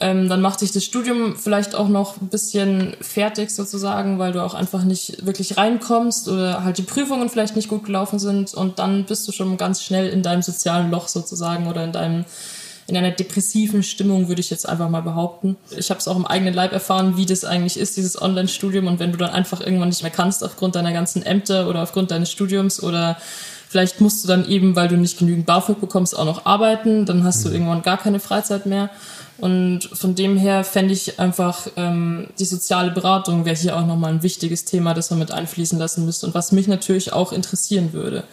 Ähm, 0.00 0.28
dann 0.28 0.40
macht 0.40 0.60
dich 0.60 0.70
das 0.70 0.84
Studium 0.84 1.34
vielleicht 1.34 1.74
auch 1.74 1.88
noch 1.88 2.20
ein 2.20 2.28
bisschen 2.28 2.96
fertig 3.00 3.50
sozusagen, 3.50 4.20
weil 4.20 4.30
du 4.30 4.44
auch 4.44 4.54
einfach 4.54 4.84
nicht 4.84 5.26
wirklich 5.26 5.56
reinkommst 5.56 6.28
oder 6.28 6.62
halt 6.62 6.78
die 6.78 6.82
Prüfungen 6.82 7.28
vielleicht 7.28 7.56
nicht 7.56 7.68
gut 7.68 7.84
gelaufen 7.84 8.20
sind 8.20 8.54
und 8.54 8.78
dann 8.78 9.06
bist 9.06 9.26
du 9.26 9.32
schon 9.32 9.56
ganz 9.56 9.82
schnell 9.82 10.08
in 10.08 10.22
deinem 10.22 10.42
sozialen 10.42 10.92
Loch 10.92 11.08
sozusagen 11.08 11.66
oder 11.66 11.82
in 11.82 11.92
deinem 11.92 12.24
in 12.86 12.96
einer 12.96 13.10
depressiven 13.10 13.82
Stimmung, 13.82 14.28
würde 14.28 14.40
ich 14.40 14.48
jetzt 14.48 14.66
einfach 14.66 14.88
mal 14.88 15.02
behaupten. 15.02 15.58
Ich 15.76 15.90
habe 15.90 16.00
es 16.00 16.08
auch 16.08 16.16
im 16.16 16.24
eigenen 16.24 16.54
Leib 16.54 16.72
erfahren, 16.72 17.18
wie 17.18 17.26
das 17.26 17.44
eigentlich 17.44 17.78
ist, 17.78 17.98
dieses 17.98 18.20
Online-Studium. 18.20 18.86
Und 18.86 18.98
wenn 18.98 19.12
du 19.12 19.18
dann 19.18 19.28
einfach 19.28 19.60
irgendwann 19.60 19.90
nicht 19.90 20.02
mehr 20.02 20.10
kannst 20.10 20.42
aufgrund 20.42 20.74
deiner 20.74 20.94
ganzen 20.94 21.22
Ämter 21.22 21.68
oder 21.68 21.82
aufgrund 21.82 22.10
deines 22.10 22.30
Studiums 22.32 22.82
oder 22.82 23.18
Vielleicht 23.70 24.00
musst 24.00 24.24
du 24.24 24.28
dann 24.28 24.48
eben, 24.48 24.76
weil 24.76 24.88
du 24.88 24.96
nicht 24.96 25.18
genügend 25.18 25.44
BAföG 25.44 25.78
bekommst, 25.78 26.18
auch 26.18 26.24
noch 26.24 26.46
arbeiten. 26.46 27.04
Dann 27.04 27.22
hast 27.22 27.44
du 27.44 27.48
mhm. 27.48 27.54
irgendwann 27.54 27.82
gar 27.82 27.98
keine 27.98 28.18
Freizeit 28.18 28.64
mehr. 28.64 28.88
Und 29.38 29.84
von 29.92 30.14
dem 30.16 30.36
her 30.36 30.64
fände 30.64 30.92
ich 30.92 31.20
einfach, 31.20 31.68
ähm, 31.76 32.26
die 32.38 32.44
soziale 32.44 32.90
Beratung 32.90 33.44
wäre 33.44 33.54
hier 33.54 33.76
auch 33.76 33.86
nochmal 33.86 34.12
ein 34.12 34.22
wichtiges 34.22 34.64
Thema, 34.64 34.94
das 34.94 35.10
man 35.10 35.20
mit 35.20 35.30
einfließen 35.30 35.78
lassen 35.78 36.04
müsste 36.04 36.26
und 36.26 36.34
was 36.34 36.50
mich 36.50 36.66
natürlich 36.66 37.12
auch 37.12 37.32
interessieren 37.32 37.92
würde. 37.92 38.24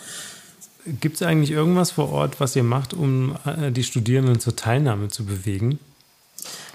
Gibt 0.99 1.15
es 1.15 1.21
eigentlich 1.21 1.51
irgendwas 1.51 1.91
vor 1.91 2.11
Ort, 2.11 2.39
was 2.39 2.55
ihr 2.55 2.63
macht, 2.63 2.93
um 2.93 3.35
äh, 3.45 3.71
die 3.71 3.83
Studierenden 3.83 4.39
zur 4.39 4.55
Teilnahme 4.55 5.07
zu 5.07 5.25
bewegen? 5.25 5.79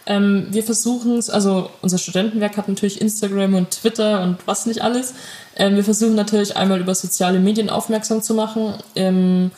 Ähm, 0.07 0.49
wir 0.51 0.63
versuchen 0.63 1.19
es, 1.19 1.29
also 1.29 1.71
unser 1.83 1.99
Studentenwerk 1.99 2.57
hat 2.57 2.69
natürlich 2.69 3.01
Instagram 3.01 3.55
und 3.55 3.71
Twitter 3.71 4.23
und 4.23 4.39
was 4.47 4.67
nicht 4.67 4.83
alles. 4.83 5.15
Ähm, 5.57 5.77
wir 5.77 5.85
versuchen 5.85 6.15
natürlich 6.15 6.57
einmal 6.57 6.81
über 6.81 6.95
soziale 6.95 7.39
Medien 7.39 7.71
aufmerksam 7.71 8.23
zu 8.23 8.35
machen. 8.35 8.75
Ähm, 8.97 9.51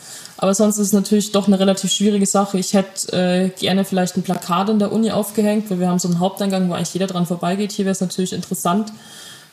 aber 0.42 0.55
sonst 0.55 0.76
ist 0.78 0.88
es 0.88 0.92
natürlich 0.92 1.31
doch 1.31 1.46
eine 1.46 1.61
relativ 1.61 1.92
schwierige 1.92 2.26
Sache. 2.26 2.59
Ich 2.59 2.74
hätte 2.74 3.12
äh, 3.12 3.48
gerne 3.50 3.85
vielleicht 3.85 4.16
ein 4.16 4.24
Plakat 4.24 4.70
in 4.70 4.81
der 4.81 4.90
Uni 4.90 5.12
aufgehängt, 5.12 5.70
weil 5.70 5.78
wir 5.78 5.88
haben 5.88 6.00
so 6.00 6.09
einen 6.09 6.18
Haupteingang, 6.18 6.68
wo 6.68 6.72
eigentlich 6.72 6.92
jeder 6.92 7.07
dran 7.07 7.26
vorbeigeht. 7.26 7.70
Hier 7.70 7.85
wäre 7.85 7.92
es 7.92 8.00
natürlich 8.00 8.33
interessant, 8.33 8.92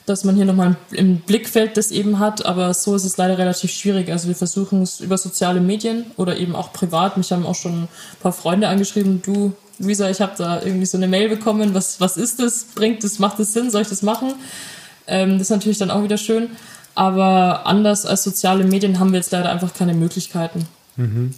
dass 0.08 0.23
man 0.23 0.36
hier 0.36 0.45
nochmal 0.45 0.78
im 0.89 1.19
Blickfeld 1.19 1.78
das 1.78 1.91
eben 1.91 2.17
hat, 2.17 2.43
aber 2.43 2.73
so 2.73 2.95
ist 2.95 3.04
es 3.04 3.17
leider 3.17 3.38
relativ 3.38 3.69
schwierig. 3.69 4.12
Also 4.12 4.30
wir 4.30 4.36
versuchen 4.36 4.82
es 4.82 4.99
über 4.99 5.19
soziale 5.19 5.62
Medien 5.62 6.06
oder 6.17 6.38
eben 6.38 6.56
auch 6.56 6.73
privat. 6.73 7.17
Mich 7.17 7.32
haben 7.32 7.45
auch 7.45 7.54
schon 7.54 7.84
ein 7.84 7.88
paar 8.19 8.34
Freunde 8.34 8.67
angeschrieben, 8.67 9.21
du, 9.21 9.54
Luisa, 9.78 10.10
ich 10.10 10.21
habe 10.21 10.34
da 10.39 10.60
irgendwie 10.60 10.88
so 10.88 10.97
eine 10.97 11.08
Mail 11.08 11.30
bekommen, 11.30 11.75
was, 11.75 12.02
was 12.02 12.17
ist 12.17 12.39
das? 12.39 12.65
Bringt 12.73 13.04
das, 13.04 13.19
macht 13.19 13.38
das 13.38 13.54
Sinn? 13.54 13.69
Soll 13.69 13.84
ich 13.84 13.89
das 13.89 14.02
machen? 14.02 14.34
Ähm, 15.06 15.34
das 15.34 15.41
ist 15.41 15.52
natürlich 15.52 15.78
dann 15.78 15.91
auch 15.91 16.02
wieder 16.02 16.17
schön. 16.17 16.49
Aber 16.95 17.67
anders 17.67 18.08
als 18.08 18.23
soziale 18.23 18.63
Medien 18.63 18.97
haben 18.97 19.12
wir 19.12 19.19
jetzt 19.19 19.32
leider 19.32 19.52
einfach 19.52 19.75
keine 19.75 19.93
Möglichkeiten. 19.93 20.67
Mhm. 20.99 21.33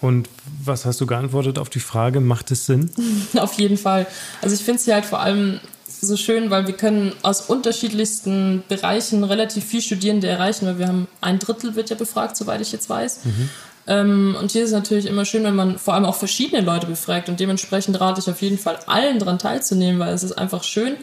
Und 0.00 0.28
was 0.64 0.84
hast 0.84 1.00
du 1.00 1.06
geantwortet 1.06 1.58
auf 1.58 1.70
die 1.70 1.80
Frage, 1.80 2.20
macht 2.20 2.50
es 2.50 2.66
Sinn? 2.66 2.90
auf 3.36 3.54
jeden 3.54 3.76
Fall. 3.76 4.06
Also 4.42 4.54
ich 4.54 4.62
finde 4.62 4.78
es 4.78 4.84
hier 4.84 4.94
halt 4.94 5.06
vor 5.06 5.20
allem 5.20 5.60
so 6.00 6.16
schön, 6.16 6.50
weil 6.50 6.66
wir 6.66 6.74
können 6.74 7.12
aus 7.22 7.40
unterschiedlichsten 7.42 8.62
Bereichen 8.68 9.24
relativ 9.24 9.64
viel 9.64 9.82
Studierende 9.82 10.28
erreichen, 10.28 10.66
weil 10.66 10.78
wir 10.78 10.86
haben 10.86 11.08
ein 11.20 11.40
Drittel 11.40 11.74
wird 11.74 11.90
ja 11.90 11.96
befragt, 11.96 12.36
soweit 12.36 12.60
ich 12.60 12.70
jetzt 12.70 12.88
weiß. 12.88 13.24
Mhm. 13.24 13.50
Ähm, 13.88 14.36
und 14.38 14.52
hier 14.52 14.62
ist 14.62 14.68
es 14.68 14.74
natürlich 14.74 15.06
immer 15.06 15.24
schön, 15.24 15.42
wenn 15.44 15.56
man 15.56 15.78
vor 15.78 15.94
allem 15.94 16.04
auch 16.04 16.14
verschiedene 16.14 16.60
Leute 16.60 16.86
befragt 16.86 17.28
und 17.28 17.40
dementsprechend 17.40 17.98
rate 18.00 18.20
ich 18.20 18.30
auf 18.30 18.42
jeden 18.42 18.58
Fall 18.58 18.78
allen 18.86 19.18
daran 19.18 19.38
teilzunehmen, 19.38 19.98
weil 19.98 20.14
es 20.14 20.22
ist 20.22 20.32
einfach 20.32 20.62
schön, 20.62 20.96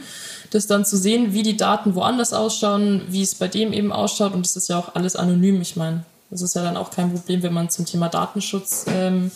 das 0.51 0.67
dann 0.67 0.85
zu 0.85 0.95
sehen, 0.95 1.33
wie 1.33 1.43
die 1.43 1.57
Daten 1.57 1.95
woanders 1.95 2.31
ausschauen, 2.31 3.01
wie 3.09 3.23
es 3.23 3.35
bei 3.35 3.47
dem 3.47 3.73
eben 3.73 3.91
ausschaut. 3.91 4.33
Und 4.33 4.45
das 4.45 4.55
ist 4.55 4.69
ja 4.69 4.77
auch 4.77 4.95
alles 4.95 5.15
anonym. 5.15 5.59
Ich 5.61 5.75
meine, 5.75 6.05
das 6.29 6.41
ist 6.41 6.55
ja 6.55 6.63
dann 6.63 6.77
auch 6.77 6.91
kein 6.91 7.13
Problem, 7.13 7.43
wenn 7.43 7.53
man 7.53 7.69
zum 7.69 7.85
Thema 7.85 8.09
Datenschutz 8.09 8.85
ähm, 8.88 9.31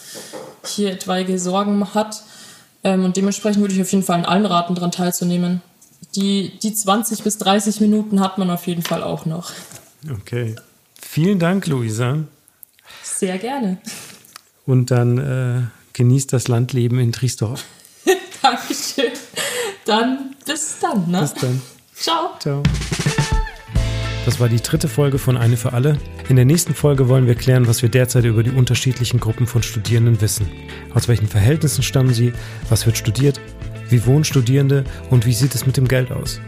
hier 0.65 0.91
etwaige 0.91 1.37
Sorgen 1.39 1.93
hat. 1.93 2.23
Ähm, 2.83 3.05
und 3.05 3.17
dementsprechend 3.17 3.61
würde 3.61 3.73
ich 3.73 3.81
auf 3.81 3.91
jeden 3.91 4.03
Fall 4.03 4.19
in 4.19 4.25
allen 4.25 4.45
raten, 4.45 4.75
daran 4.75 4.91
teilzunehmen. 4.91 5.61
Die, 6.15 6.57
die 6.59 6.73
20 6.73 7.23
bis 7.23 7.37
30 7.37 7.81
Minuten 7.81 8.19
hat 8.19 8.37
man 8.37 8.49
auf 8.49 8.67
jeden 8.67 8.81
Fall 8.81 9.03
auch 9.03 9.25
noch. 9.25 9.51
Okay. 10.09 10.55
Vielen 10.99 11.39
Dank, 11.39 11.67
Luisa. 11.67 12.19
Sehr 13.03 13.37
gerne. 13.37 13.77
Und 14.65 14.91
dann 14.91 15.17
äh, 15.17 15.61
genießt 15.93 16.33
das 16.33 16.47
Landleben 16.47 16.99
in 16.99 17.11
Triesdorf. 17.11 17.65
Dankeschön. 18.41 19.11
Dann 19.85 20.35
bis 20.45 20.77
dann. 20.79 21.09
Ne? 21.09 21.21
Bis 21.21 21.33
dann. 21.33 21.61
Ciao. 21.95 22.29
Ciao. 22.39 22.63
Das 24.25 24.39
war 24.39 24.49
die 24.49 24.61
dritte 24.61 24.87
Folge 24.87 25.17
von 25.17 25.37
Eine 25.37 25.57
für 25.57 25.73
alle. 25.73 25.97
In 26.27 26.35
der 26.35 26.45
nächsten 26.45 26.75
Folge 26.75 27.07
wollen 27.07 27.25
wir 27.25 27.35
klären, 27.35 27.67
was 27.67 27.81
wir 27.81 27.89
derzeit 27.89 28.25
über 28.25 28.43
die 28.43 28.51
unterschiedlichen 28.51 29.19
Gruppen 29.19 29.47
von 29.47 29.63
Studierenden 29.63 30.21
wissen. 30.21 30.47
Aus 30.93 31.07
welchen 31.07 31.27
Verhältnissen 31.27 31.83
stammen 31.83 32.13
sie? 32.13 32.33
Was 32.69 32.85
wird 32.85 32.97
studiert? 32.97 33.39
Wie 33.89 34.05
wohnen 34.05 34.23
Studierende? 34.23 34.83
Und 35.09 35.25
wie 35.25 35.33
sieht 35.33 35.55
es 35.55 35.65
mit 35.65 35.77
dem 35.77 35.87
Geld 35.87 36.11
aus? 36.11 36.39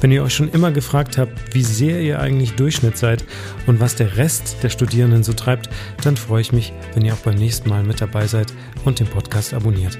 Wenn 0.00 0.12
ihr 0.12 0.22
euch 0.22 0.34
schon 0.34 0.50
immer 0.50 0.70
gefragt 0.70 1.18
habt, 1.18 1.54
wie 1.54 1.64
sehr 1.64 2.00
ihr 2.00 2.20
eigentlich 2.20 2.52
Durchschnitt 2.52 2.96
seid 2.96 3.24
und 3.66 3.80
was 3.80 3.96
der 3.96 4.16
Rest 4.16 4.58
der 4.62 4.68
Studierenden 4.68 5.24
so 5.24 5.32
treibt, 5.32 5.68
dann 6.02 6.16
freue 6.16 6.42
ich 6.42 6.52
mich, 6.52 6.72
wenn 6.94 7.04
ihr 7.04 7.14
auch 7.14 7.18
beim 7.18 7.34
nächsten 7.34 7.68
Mal 7.68 7.82
mit 7.82 8.00
dabei 8.00 8.28
seid 8.28 8.54
und 8.84 9.00
den 9.00 9.08
Podcast 9.08 9.54
abonniert. 9.54 9.98